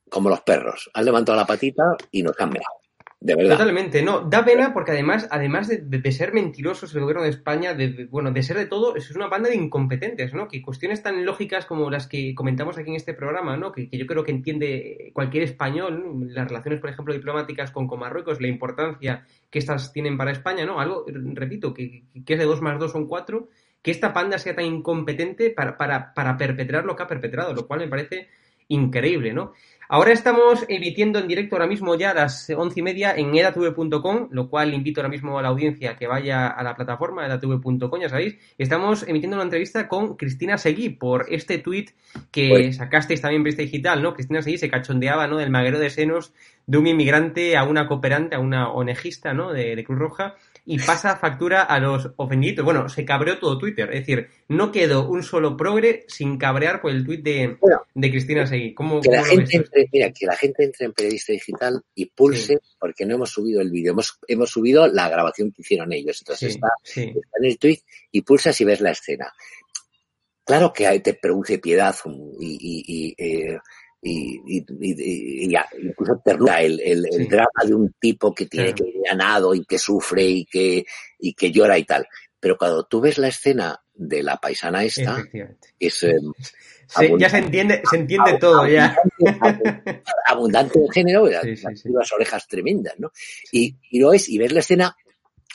como 0.09 0.29
los 0.29 0.43
perros. 0.43 0.91
Han 0.93 1.05
levantado 1.05 1.37
la 1.37 1.47
patita 1.47 1.97
y 2.11 2.23
nos 2.23 2.39
han 2.39 2.51
meado. 2.51 2.78
De 3.21 3.35
verdad. 3.35 3.59
Totalmente, 3.59 4.01
no, 4.01 4.21
da 4.21 4.45
pena 4.45 4.73
porque 4.73 4.93
además, 4.93 5.27
además 5.33 5.67
de, 5.67 5.79
de- 5.79 6.13
ser 6.13 6.33
mentirosos 6.33 6.95
el 6.95 7.01
gobierno 7.01 7.25
de 7.25 7.31
España, 7.31 7.75
de, 7.75 8.07
bueno, 8.09 8.31
de 8.31 8.45
ser 8.45 8.57
de 8.57 8.67
todo, 8.67 8.95
es 8.95 9.11
una 9.11 9.27
banda 9.27 9.49
de 9.49 9.57
incompetentes, 9.57 10.33
¿no? 10.35 10.47
Que 10.47 10.63
cuestiones 10.63 11.03
tan 11.03 11.25
lógicas 11.27 11.67
como 11.67 11.91
las 11.91 12.07
que 12.07 12.33
comentamos 12.37 12.79
aquí 12.79 12.91
en 12.91 12.97
este 12.97 13.15
programa, 13.15 13.57
¿no? 13.57 13.73
Que, 13.73 13.89
que 13.91 13.99
yo 13.99 14.07
creo 14.07 14.23
que 14.23 14.31
entiende 14.31 15.11
cualquier 15.15 15.43
español, 15.43 16.29
las 16.29 16.47
relaciones, 16.47 16.81
por 16.81 16.91
ejemplo, 16.91 17.13
diplomáticas 17.13 17.73
con, 17.73 17.89
con 17.89 17.99
Marruecos, 17.99 18.41
la 18.41 18.47
importancia 18.47 19.27
que 19.51 19.59
estas 19.59 19.93
tienen 19.93 20.17
para 20.17 20.31
España, 20.31 20.65
¿no? 20.65 20.79
Algo, 20.79 21.05
repito, 21.35 21.75
que, 21.75 22.05
que 22.25 22.35
es 22.35 22.39
de 22.39 22.45
dos 22.45 22.63
más 22.63 22.79
dos 22.79 22.93
son 22.93 23.09
cuatro, 23.09 23.49
que 23.83 23.91
esta 23.91 24.13
panda 24.13 24.39
sea 24.39 24.55
tan 24.55 24.65
incompetente 24.65 25.51
para, 25.51 25.77
para, 25.77 26.15
para 26.15 26.37
perpetrar 26.37 26.85
lo 26.85 26.95
que 26.95 27.03
ha 27.03 27.09
perpetrado, 27.09 27.53
lo 27.53 27.67
cual 27.67 27.81
me 27.81 27.89
parece 27.89 28.29
increíble, 28.69 29.33
¿no? 29.33 29.55
Ahora 29.91 30.13
estamos 30.13 30.67
emitiendo 30.69 31.19
en 31.19 31.27
directo 31.29 31.57
ahora 31.57 31.67
mismo 31.67 31.95
ya 31.95 32.11
a 32.11 32.15
las 32.15 32.51
once 32.51 32.81
y 32.81 32.83
media 32.83 33.15
en 33.17 33.35
edatv.com, 33.35 34.29
lo 34.31 34.51
cual 34.51 34.75
invito 34.75 35.01
ahora 35.01 35.09
mismo 35.09 35.39
a 35.39 35.43
la 35.43 35.49
audiencia 35.49 35.97
que 35.97 36.07
vaya 36.07 36.47
a 36.47 36.63
la 36.63 36.77
plataforma 36.77 37.25
edatv.com, 37.25 37.99
ya 37.99 38.11
sabéis. 38.11 38.37
Estamos 38.59 39.09
emitiendo 39.09 39.39
una 39.39 39.45
entrevista 39.45 39.89
con 39.89 40.17
Cristina 40.17 40.59
Seguí 40.59 40.91
por 40.91 41.25
este 41.31 41.57
tuit 41.57 41.93
que 42.31 42.71
sacasteis 42.75 43.23
también 43.23 43.47
en 43.47 43.57
Digital, 43.57 44.03
¿no? 44.03 44.13
Cristina 44.13 44.43
Seguí 44.43 44.59
se 44.59 44.69
cachondeaba, 44.69 45.27
¿no? 45.27 45.39
Del 45.39 45.49
maguero 45.49 45.79
de 45.79 45.89
senos 45.89 46.35
de 46.67 46.77
un 46.77 46.87
inmigrante 46.87 47.57
a 47.57 47.65
una 47.65 47.89
cooperante, 47.89 48.37
a 48.37 48.41
una 48.41 48.71
onejista, 48.71 49.33
¿no? 49.33 49.55
De, 49.55 49.75
de 49.75 49.85
Cruz 49.85 49.99
Roja 49.99 50.35
y 50.71 50.79
pasa 50.79 51.17
factura 51.17 51.63
a 51.63 51.81
los 51.81 52.11
ofendidos. 52.17 52.63
Bueno, 52.63 52.91
se 52.91 53.03
cabreó 53.03 53.39
todo 53.39 53.57
Twitter, 53.57 53.89
es 53.91 54.01
decir, 54.01 54.29
no 54.49 54.71
quedó 54.71 55.09
un 55.09 55.23
solo 55.23 55.57
progre 55.57 56.05
sin 56.09 56.37
cabrear 56.37 56.83
por 56.83 56.91
el 56.91 57.07
tuit 57.07 57.23
de, 57.23 57.57
Bueno, 57.59 57.81
de 57.95 58.11
Cristina 58.11 58.47
Seguí. 58.47 58.75
¿Cómo, 58.75 59.01
que 59.01 59.09
la 59.11 59.23
cómo 59.23 59.31
gente 59.31 59.57
entre, 59.57 59.89
mira, 59.91 60.13
que 60.13 60.27
la 60.27 60.37
gente 60.37 60.65
entre 60.65 60.85
en 60.85 60.93
periodista 60.93 61.33
digital 61.33 61.83
y 61.95 62.05
pulse, 62.05 62.59
porque 62.79 63.07
no 63.07 63.15
hemos 63.15 63.31
subido 63.31 63.63
el 63.63 63.71
vídeo, 63.71 63.93
hemos, 63.93 64.19
hemos 64.29 64.51
subido 64.51 64.87
la 64.87 65.09
grabación 65.09 65.51
que 65.53 65.63
hicieron 65.63 65.91
ellos. 65.91 66.21
Entonces 66.21 66.53
Sí, 66.53 66.55
está, 66.57 66.69
sí. 66.83 67.03
está 67.17 67.39
en 67.41 67.45
el 67.47 67.59
tweet 67.59 67.79
y 68.13 68.21
pulsas 68.21 68.61
y 68.61 68.65
ves 68.67 68.83
la 68.83 68.91
escena. 68.91 69.33
Claro 70.45 70.71
que 70.71 71.01
te 71.01 71.15
produce 71.15 71.59
piedad 71.59 71.97
y, 72.39 72.59
y, 72.61 72.85
y, 72.87 73.15
eh, 73.17 73.59
y, 74.01 74.41
y- 74.59 74.65
y- 74.81 75.53
y 75.53 75.57
incluso 75.83 76.21
ternura 76.25 76.63
el, 76.63 76.81
el, 76.81 77.05
el 77.07 77.13
Sí. 77.25 77.29
drama 77.29 77.65
de 77.67 77.75
un 77.75 77.93
tipo 77.99 78.35
que 78.35 78.47
tiene 78.47 78.73
Claro. 78.73 78.85
que 78.93 78.99
ir 78.99 79.03
ganado 79.05 79.55
y 79.55 79.65
que 79.65 79.79
sufre 79.79 80.23
y 80.25 80.45
que, 80.45 80.85
y 81.19 81.35
que 81.35 81.51
llora 81.51 81.77
y 81.79 81.85
tal. 81.85 82.07
Pero 82.41 82.57
cuando 82.57 82.85
tú 82.87 83.01
ves 83.01 83.19
la 83.19 83.29
escena 83.29 83.81
de 83.95 84.23
la 84.23 84.37
paisana 84.37 84.85
esta, 84.85 85.25
es 85.79 86.03
eh, 86.05 86.15
Se- 86.89 87.13
ya 87.19 87.29
se 87.29 87.39
entiende, 87.39 87.83
se 87.91 87.97
entiende 87.97 88.39
todo 88.39 88.67
ya. 88.67 88.97
abundante, 90.27 90.79
en 90.79 90.89
género, 90.91 91.27
Sí, 91.43 91.63
las- 91.93 92.13
orejas 92.13 92.47
tremendas, 92.47 92.95
¿no? 92.99 93.11
Y, 93.53 93.77
y 93.91 94.01
lo 94.01 94.13
es, 94.13 94.29
y 94.29 94.39
ves 94.39 94.53
la 94.53 94.61
escena, 94.61 94.97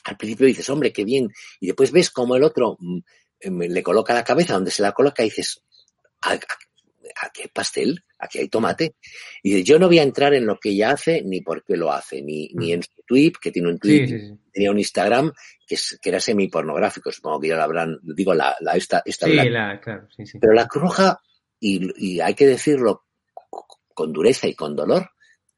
al 0.03 0.17
principio 0.17 0.45
dices, 0.47 0.69
hombre, 0.69 0.91
qué 0.93 1.03
bien, 1.03 1.29
y 1.60 1.67
después 1.67 1.91
ves 1.91 2.10
como 2.12 2.36
el 2.36 2.43
otro 2.43 2.77
mm, 2.79 2.99
em, 3.39 3.60
le 3.62 3.82
coloca 3.84 4.13
la 4.13 4.23
cabeza 4.23 4.53
donde 4.53 4.69
se 4.71 4.82
la 4.82 4.91
coloca 4.91 5.23
y 5.23 5.29
dices, 5.29 5.62
"¿A- 6.21 6.34
a- 6.34 6.39
aquí 7.21 7.41
hay 7.43 7.47
pastel, 7.49 8.04
aquí 8.19 8.39
hay 8.39 8.49
tomate. 8.49 8.95
Y 9.41 9.52
dices, 9.52 9.65
yo 9.65 9.80
no 9.80 9.88
voy 9.88 9.99
a 9.99 10.04
entrar 10.04 10.34
en 10.34 10.45
lo 10.45 10.60
que 10.60 10.69
ella 10.69 10.91
hace, 10.91 11.21
ni 11.23 11.41
por 11.41 11.63
qué 11.63 11.76
lo 11.78 11.91
hace, 11.91 12.21
ni, 12.21 12.49
ni 12.54 12.73
en 12.73 12.84
su 12.84 13.02
tweet, 13.06 13.34
que 13.41 13.52
tiene 13.52 13.69
un 13.69 13.80
tweet, 13.80 14.04
Mm. 14.04 14.08
Sí, 14.08 14.19
sí, 14.19 14.28
sí. 14.28 14.39
tenía 14.52 14.71
un 14.71 14.80
Instagram 14.80 15.32
que, 15.67 15.76
es, 15.76 15.99
que 16.02 16.10
era 16.10 16.19
semi-pornográfico, 16.19 17.12
supongo 17.12 17.39
que 17.41 17.47
ya 17.49 17.56
lo 17.58 17.63
habrán, 17.63 17.97
digo, 18.04 18.34
la, 18.34 18.56
la 18.62 18.73
esta, 18.73 19.02
esta 19.06 19.28
la- 19.28 19.43
claro, 19.82 20.08
sí. 20.26 20.38
pero 20.39 20.54
la 20.54 20.67
Cruz 20.67 20.84
Roja, 20.84 21.19
y, 21.60 21.89
y 22.15 22.19
hay 22.19 22.34
que 22.36 22.47
decirlo 22.47 23.06
con 23.93 24.12
dureza 24.12 24.47
y 24.47 24.56
con 24.56 24.76
dolor, 24.76 25.10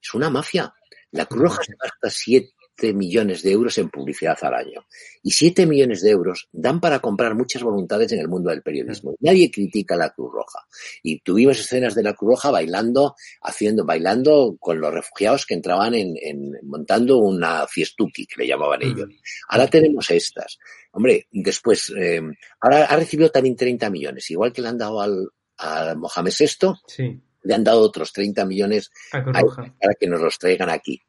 es 0.01 0.13
una 0.13 0.29
mafia. 0.29 0.73
La 1.11 1.25
Cruz 1.25 1.43
Roja 1.43 1.63
se 1.63 1.73
gasta 1.81 2.09
7 2.09 2.53
millones 2.93 3.41
de 3.41 3.51
euros 3.51 3.77
en 3.77 3.89
publicidad 3.89 4.38
al 4.41 4.53
año. 4.53 4.85
Y 5.23 5.31
7 5.31 5.65
millones 5.65 6.01
de 6.01 6.11
euros 6.11 6.47
dan 6.51 6.79
para 6.79 6.99
comprar 6.99 7.33
muchas 7.35 7.63
voluntades 7.63 8.11
en 8.11 8.19
el 8.19 8.27
mundo 8.27 8.49
del 8.49 8.61
periodismo. 8.61 9.15
Nadie 9.21 9.49
critica 9.49 9.95
a 9.95 9.97
la 9.97 10.09
Cruz 10.11 10.31
Roja. 10.33 10.59
Y 11.01 11.19
tuvimos 11.21 11.59
escenas 11.59 11.95
de 11.95 12.03
la 12.03 12.13
Cruz 12.13 12.31
Roja 12.31 12.51
bailando, 12.51 13.15
haciendo, 13.41 13.85
bailando 13.85 14.57
con 14.59 14.79
los 14.79 14.93
refugiados 14.93 15.45
que 15.45 15.53
entraban 15.53 15.93
en, 15.95 16.15
en- 16.21 16.57
montando 16.63 17.17
una 17.19 17.65
fiestuki, 17.67 18.25
que 18.25 18.41
le 18.41 18.47
llamaban 18.47 18.81
ellos. 18.83 19.09
Ahora 19.49 19.67
tenemos 19.67 20.09
estas. 20.11 20.57
Hombre, 20.91 21.27
después, 21.31 21.91
eh, 21.97 22.21
ahora 22.59 22.85
ha 22.85 22.95
recibido 22.95 23.29
también 23.29 23.55
30 23.55 23.89
millones, 23.89 24.29
igual 24.31 24.51
que 24.53 24.61
le 24.61 24.67
han 24.69 24.77
dado 24.77 25.01
al, 25.01 25.29
a 25.57 25.95
Mohamed 25.95 26.33
VI, 26.38 26.73
Sí, 26.88 27.19
le 27.43 27.53
han 27.53 27.63
dado 27.63 27.81
otros 27.81 28.11
30 28.11 28.45
millones 28.45 28.89
a 29.35 29.41
para 29.79 29.93
que 29.99 30.07
nos 30.07 30.19
los 30.21 30.38
traigan 30.39 30.69
aquí. 30.69 31.01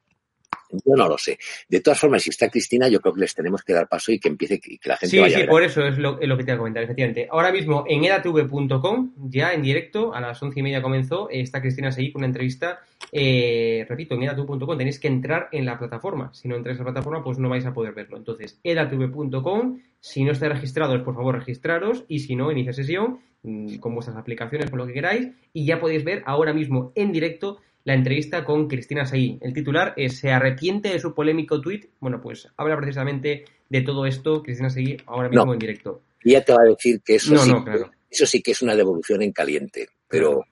Yo 0.70 0.94
no 0.96 1.08
lo 1.08 1.16
sé. 1.18 1.38
De 1.68 1.80
todas 1.80 1.98
formas, 2.00 2.22
si 2.22 2.30
está 2.30 2.48
Cristina, 2.48 2.88
yo 2.88 3.00
creo 3.00 3.14
que 3.14 3.20
les 3.20 3.34
tenemos 3.34 3.62
que 3.62 3.72
dar 3.72 3.88
paso 3.88 4.12
y 4.12 4.18
que 4.18 4.28
empiece, 4.28 4.58
que 4.60 4.78
que 4.78 4.88
la 4.88 4.96
gente 4.96 5.10
Sí, 5.16 5.18
vaya 5.18 5.34
sí, 5.36 5.42
ver. 5.42 5.50
por 5.50 5.62
eso 5.62 5.86
es 5.86 5.98
lo, 5.98 6.20
es 6.20 6.28
lo 6.28 6.36
que 6.36 6.44
te 6.44 6.52
voy 6.52 6.56
a 6.56 6.58
comentar, 6.58 6.82
efectivamente. 6.82 7.28
Ahora 7.30 7.52
mismo 7.52 7.84
en 7.88 8.04
edatv.com, 8.04 9.12
ya 9.28 9.52
en 9.52 9.62
directo, 9.62 10.14
a 10.14 10.20
las 10.20 10.42
once 10.42 10.60
y 10.60 10.62
media 10.62 10.82
comenzó, 10.82 11.28
eh, 11.30 11.40
está 11.40 11.60
Cristina 11.60 11.92
Seguí 11.92 12.12
con 12.12 12.20
una 12.20 12.26
entrevista. 12.26 12.80
eh, 13.12 13.86
repito, 13.88 14.14
en 14.14 14.22
edatv.com 14.24 14.76
tenéis 14.78 14.98
que 14.98 15.08
entrar 15.08 15.48
en 15.52 15.64
la 15.64 15.78
plataforma. 15.78 16.32
Si 16.34 16.48
no 16.48 16.56
entráis 16.56 16.78
en 16.78 16.84
la 16.84 16.92
plataforma, 16.92 17.22
pues 17.22 17.38
no 17.38 17.48
vais 17.48 17.64
a 17.66 17.72
poder 17.72 17.92
verlo. 17.94 18.16
Entonces, 18.16 18.58
edatv.com, 18.64 19.80
si 20.00 20.24
no 20.24 20.32
estáis 20.32 20.52
registrados, 20.52 21.00
por 21.02 21.14
favor, 21.14 21.34
registraros. 21.38 22.04
Y 22.08 22.20
si 22.20 22.36
no, 22.36 22.50
inicia 22.52 22.72
sesión 22.72 23.20
mm, 23.42 23.76
con 23.76 23.94
vuestras 23.94 24.16
aplicaciones, 24.16 24.70
con 24.70 24.78
lo 24.78 24.86
que 24.86 24.92
queráis. 24.92 25.28
Y 25.52 25.64
ya 25.66 25.80
podéis 25.80 26.04
ver 26.04 26.22
ahora 26.26 26.52
mismo 26.52 26.92
en 26.94 27.12
directo 27.12 27.58
la 27.86 27.94
entrevista 27.94 28.44
con 28.44 28.66
Cristina 28.66 29.06
Seguí. 29.06 29.38
El 29.40 29.52
titular 29.52 29.94
es 29.96 30.18
¿Se 30.18 30.30
arrepiente 30.32 30.88
de 30.88 30.98
su 30.98 31.14
polémico 31.14 31.60
tuit? 31.60 31.86
Bueno, 32.00 32.20
pues 32.20 32.48
habla 32.56 32.76
precisamente 32.76 33.44
de 33.68 33.80
todo 33.82 34.06
esto 34.06 34.42
Cristina 34.42 34.68
Seguí 34.68 34.96
ahora 35.06 35.28
mismo 35.28 35.46
No. 35.46 35.52
en 35.52 35.58
directo. 35.60 36.02
Ella 36.24 36.44
te 36.44 36.52
va 36.52 36.62
a 36.62 36.68
decir 36.68 37.00
que 37.00 37.14
eso, 37.14 37.32
No, 37.32 37.40
sí, 37.44 37.50
no, 37.52 37.64
claro. 37.64 37.88
eso 38.10 38.26
sí 38.26 38.42
que 38.42 38.50
es 38.50 38.60
una 38.60 38.74
devolución 38.74 39.22
en 39.22 39.30
caliente, 39.30 39.88
pero 40.08 40.44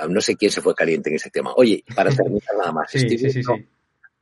ah, 0.00 0.08
no 0.08 0.20
sé 0.20 0.34
quién 0.34 0.50
se 0.50 0.60
fue 0.60 0.74
caliente 0.74 1.10
en 1.10 1.16
ese 1.16 1.30
tema. 1.30 1.52
Oye, 1.54 1.84
para 1.94 2.10
terminar 2.10 2.56
nada 2.58 2.72
más, 2.72 2.90
Sí, 2.90 3.08
sí, 3.16 3.40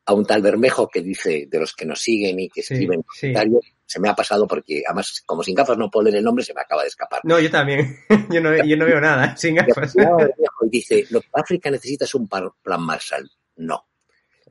a 0.04 0.12
un 0.12 0.26
tal 0.26 0.42
Bermejo 0.42 0.88
que 0.88 1.00
dice 1.00 1.46
de 1.50 1.58
los 1.60 1.74
que 1.74 1.86
nos 1.86 2.00
siguen 2.02 2.38
y 2.38 2.50
que 2.50 2.60
escriben 2.60 3.02
comentarios, 3.02 3.64
se 3.88 3.98
me 4.00 4.10
ha 4.10 4.14
pasado 4.14 4.46
porque 4.46 4.82
además 4.86 5.22
como 5.24 5.42
sin 5.42 5.54
gafas 5.54 5.78
no 5.78 5.90
puedo 5.90 6.04
leer 6.04 6.18
el 6.18 6.24
nombre, 6.24 6.44
se 6.44 6.52
me 6.52 6.60
acaba 6.60 6.82
de 6.82 6.88
escapar. 6.88 7.20
No, 7.24 7.40
yo 7.40 7.50
también. 7.50 7.98
yo, 8.30 8.40
no, 8.42 8.54
yo 8.62 8.76
no 8.76 8.84
veo 8.84 9.00
nada, 9.00 9.34
sin 9.34 9.54
gafas. 9.54 9.96
Y 9.96 10.68
dice, 10.68 11.06
lo 11.08 11.22
que 11.22 11.28
África 11.32 11.70
necesita 11.70 12.04
es 12.04 12.14
un 12.14 12.28
plan 12.28 12.82
Marshall. 12.82 13.30
No. 13.56 13.86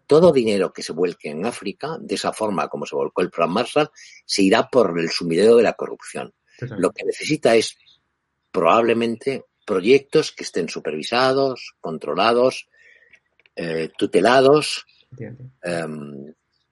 Todo 0.07 0.31
dinero 0.31 0.73
que 0.73 0.81
se 0.81 0.91
vuelque 0.91 1.29
en 1.29 1.45
África, 1.45 1.97
de 1.99 2.15
esa 2.15 2.33
forma 2.33 2.67
como 2.67 2.87
se 2.87 2.95
volcó 2.95 3.21
el 3.21 3.29
plan 3.29 3.51
Marshall, 3.51 3.91
se 4.25 4.41
irá 4.41 4.67
por 4.67 4.99
el 4.99 5.11
sumidero 5.11 5.55
de 5.55 5.63
la 5.63 5.73
corrupción. 5.73 6.33
Lo 6.59 6.91
que 6.91 7.05
necesita 7.05 7.55
es 7.55 7.77
probablemente 8.51 9.45
proyectos 9.67 10.31
que 10.31 10.45
estén 10.45 10.67
supervisados, 10.67 11.75
controlados, 11.79 12.67
eh, 13.55 13.91
tutelados 13.95 14.87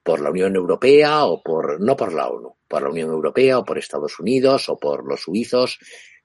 por 0.05 0.21
la 0.21 0.29
Unión 0.29 0.55
Europea 0.55 1.25
o 1.25 1.41
por, 1.41 1.81
no 1.81 1.95
por 1.95 2.13
la 2.13 2.27
ONU, 2.27 2.55
por 2.67 2.83
la 2.83 2.89
Unión 2.89 3.09
Europea 3.09 3.57
o 3.57 3.65
por 3.65 3.79
Estados 3.79 4.19
Unidos 4.19 4.69
o 4.69 4.77
por 4.77 5.03
los 5.03 5.21
suizos, 5.23 5.79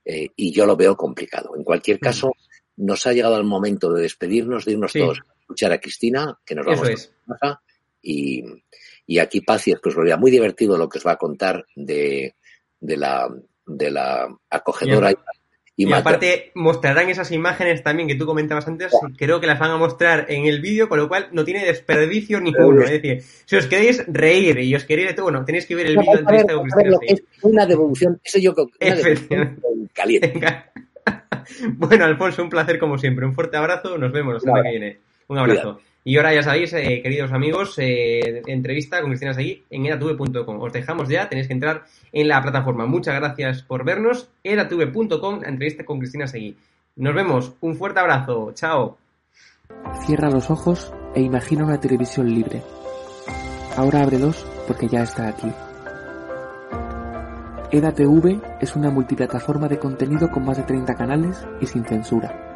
eh, 0.05 0.29
y 0.37 0.53
yo 0.53 0.67
lo 0.67 0.77
veo 0.77 0.95
complicado. 0.99 1.57
En 1.57 1.65
cualquier 1.65 1.99
caso, 1.99 2.33
nos 2.77 3.07
ha 3.07 3.15
llegado 3.15 3.39
el 3.39 3.45
momento 3.45 3.91
de 3.91 4.03
despedirnos, 4.03 4.67
de 4.67 4.73
irnos 4.73 4.93
Sí. 4.93 4.99
todos 4.99 5.21
a 5.21 5.41
escuchar 5.41 5.73
a 5.73 5.81
Cristina, 5.81 6.39
que 6.45 6.55
nos 6.55 6.67
vamos 6.67 6.89
es. 6.91 7.13
a 7.27 7.39
casa, 7.39 7.63
y, 8.03 8.45
y 9.07 9.19
aquí 9.19 9.41
Paz 9.41 9.67
y 9.69 9.71
después 9.71 9.95
volverá. 9.95 10.19
Muy 10.19 10.31
divertido 10.31 10.77
lo 10.77 10.87
que 10.87 10.99
os 10.99 11.07
va 11.07 11.13
a 11.13 11.17
contar 11.17 11.65
de, 11.75 12.35
de 12.81 12.97
la, 12.99 13.35
de 13.65 13.91
la 13.91 14.29
acogedora 14.51 15.11
Y 15.11 15.15
y, 15.89 15.93
aparte 15.93 16.53
mostrarán 16.55 17.09
esas 17.09 17.31
imágenes 17.31 17.83
también 17.83 18.09
que 18.09 18.15
tú 18.15 18.27
comentabas 18.27 18.67
antes, 18.69 18.93
creo 19.17 19.41
que 19.41 19.47
las 19.47 19.59
van 19.59 19.71
a 19.71 19.77
mostrar 19.77 20.27
en 20.29 20.47
el 20.47 20.61
vídeo, 20.61 20.89
con 20.89 20.99
lo 20.99 21.09
cual 21.09 21.29
no 21.33 21.45
tiene 21.45 21.65
desperdicio 21.65 22.41
ninguno. 22.41 22.83
Es 22.83 22.91
decir, 22.91 23.23
si 23.45 23.57
os 23.57 23.67
queréis 23.67 24.05
reír 24.07 24.59
y 24.59 24.75
os 24.75 24.85
queréis 24.85 25.09
de 25.09 25.15
todo, 25.15 25.27
bueno, 25.27 25.45
tenéis 25.45 25.67
que 25.67 25.75
ver 25.75 25.87
el 25.87 25.97
vídeo 25.97 26.17
de 26.17 26.23
Vamos 26.23 26.73
a 26.73 26.77
ver, 26.77 26.93
Seguí. 27.01 27.13
es 27.13 27.23
una 27.43 27.67
devolución, 27.67 28.21
eso 28.23 28.39
yo 28.39 28.55
creo 28.55 28.69
que 28.69 29.57
caliente. 29.93 30.41
Bueno, 31.75 32.05
Alfonso, 32.05 32.43
un 32.45 32.51
placer 32.51 32.79
como 32.79 32.97
siempre. 32.97 33.27
Un 33.27 33.35
fuerte 33.35 33.57
abrazo, 33.57 33.99
nos 33.99 34.13
vemos 34.13 34.35
la 34.35 34.41
semana 34.41 34.63
que 34.63 34.71
viene. 34.71 34.99
Un 35.27 35.39
abrazo. 35.39 35.81
Y 36.03 36.17
ahora 36.17 36.35
ya 36.35 36.43
sabéis, 36.43 36.73
eh, 36.73 37.01
queridos 37.03 37.33
amigos, 37.33 37.75
eh, 37.79 38.43
entrevista 38.47 39.01
con 39.01 39.11
Cristina 39.11 39.35
Seguí 39.35 39.65
en 39.69 39.87
edatv.com. 39.87 40.61
Os 40.61 40.73
dejamos 40.73 41.09
ya, 41.09 41.29
tenéis 41.29 41.47
que 41.47 41.53
entrar 41.53 41.85
en 42.13 42.29
la 42.29 42.41
plataforma. 42.43 42.87
Muchas 42.87 43.15
gracias 43.17 43.63
por 43.63 43.85
vernos. 43.85 44.29
edatv.com, 44.43 45.45
entrevista 45.45 45.85
con 45.85 45.99
Cristina 45.99 46.27
Seguí. 46.27 46.57
Nos 46.97 47.15
vemos, 47.15 47.53
un 47.61 47.77
fuerte 47.77 48.01
abrazo, 48.01 48.53
chao. 48.55 48.99
Cierra 50.07 50.31
los 50.31 50.51
ojos 50.51 50.93
e 51.15 51.21
imagina 51.21 51.65
una 51.65 51.81
televisión 51.81 52.33
libre. 52.33 52.63
Ahora 53.77 54.03
ábrelos 54.03 54.45
porque 54.67 54.89
ya 54.89 55.03
está 55.03 55.29
aquí. 55.29 55.53
EDATV 57.73 58.41
es 58.61 58.75
una 58.75 58.91
multiplataforma 58.91 59.69
de 59.69 59.79
contenido 59.79 60.29
con 60.29 60.45
más 60.45 60.57
de 60.57 60.65
30 60.65 60.93
canales 60.95 61.47
y 61.61 61.67
sin 61.67 61.85
censura. 61.85 62.50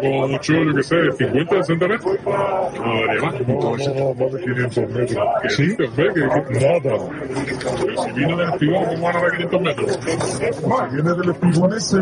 Como 0.00 0.28
mucho, 0.28 0.52
yo 0.52 0.74
qué 0.74 0.82
sé, 0.82 1.12
50, 1.12 1.56
60 1.64 1.88
metros. 1.88 2.18
No 2.24 3.06
daría 3.06 3.22
más. 3.22 3.34
No, 3.46 4.14
más 4.14 4.32
de 4.32 4.40
500 4.40 4.90
metros. 4.90 5.28
¿Sí? 5.48 5.76
¿Ves? 5.78 5.88
Que, 5.96 6.12
que, 6.14 6.60
Nada. 6.60 6.80
pero 6.82 7.10
si 8.04 8.12
vino 8.12 8.36
del 8.36 8.48
espigón, 8.50 8.84
¿cómo 8.84 9.02
van 9.02 9.16
a 9.16 9.20
dar 9.20 9.30
500 9.32 9.60
metros? 9.60 9.98
Si 10.02 10.94
viene 10.94 11.14
del 11.14 11.30
espigón 11.30 11.72
ese, 11.74 11.96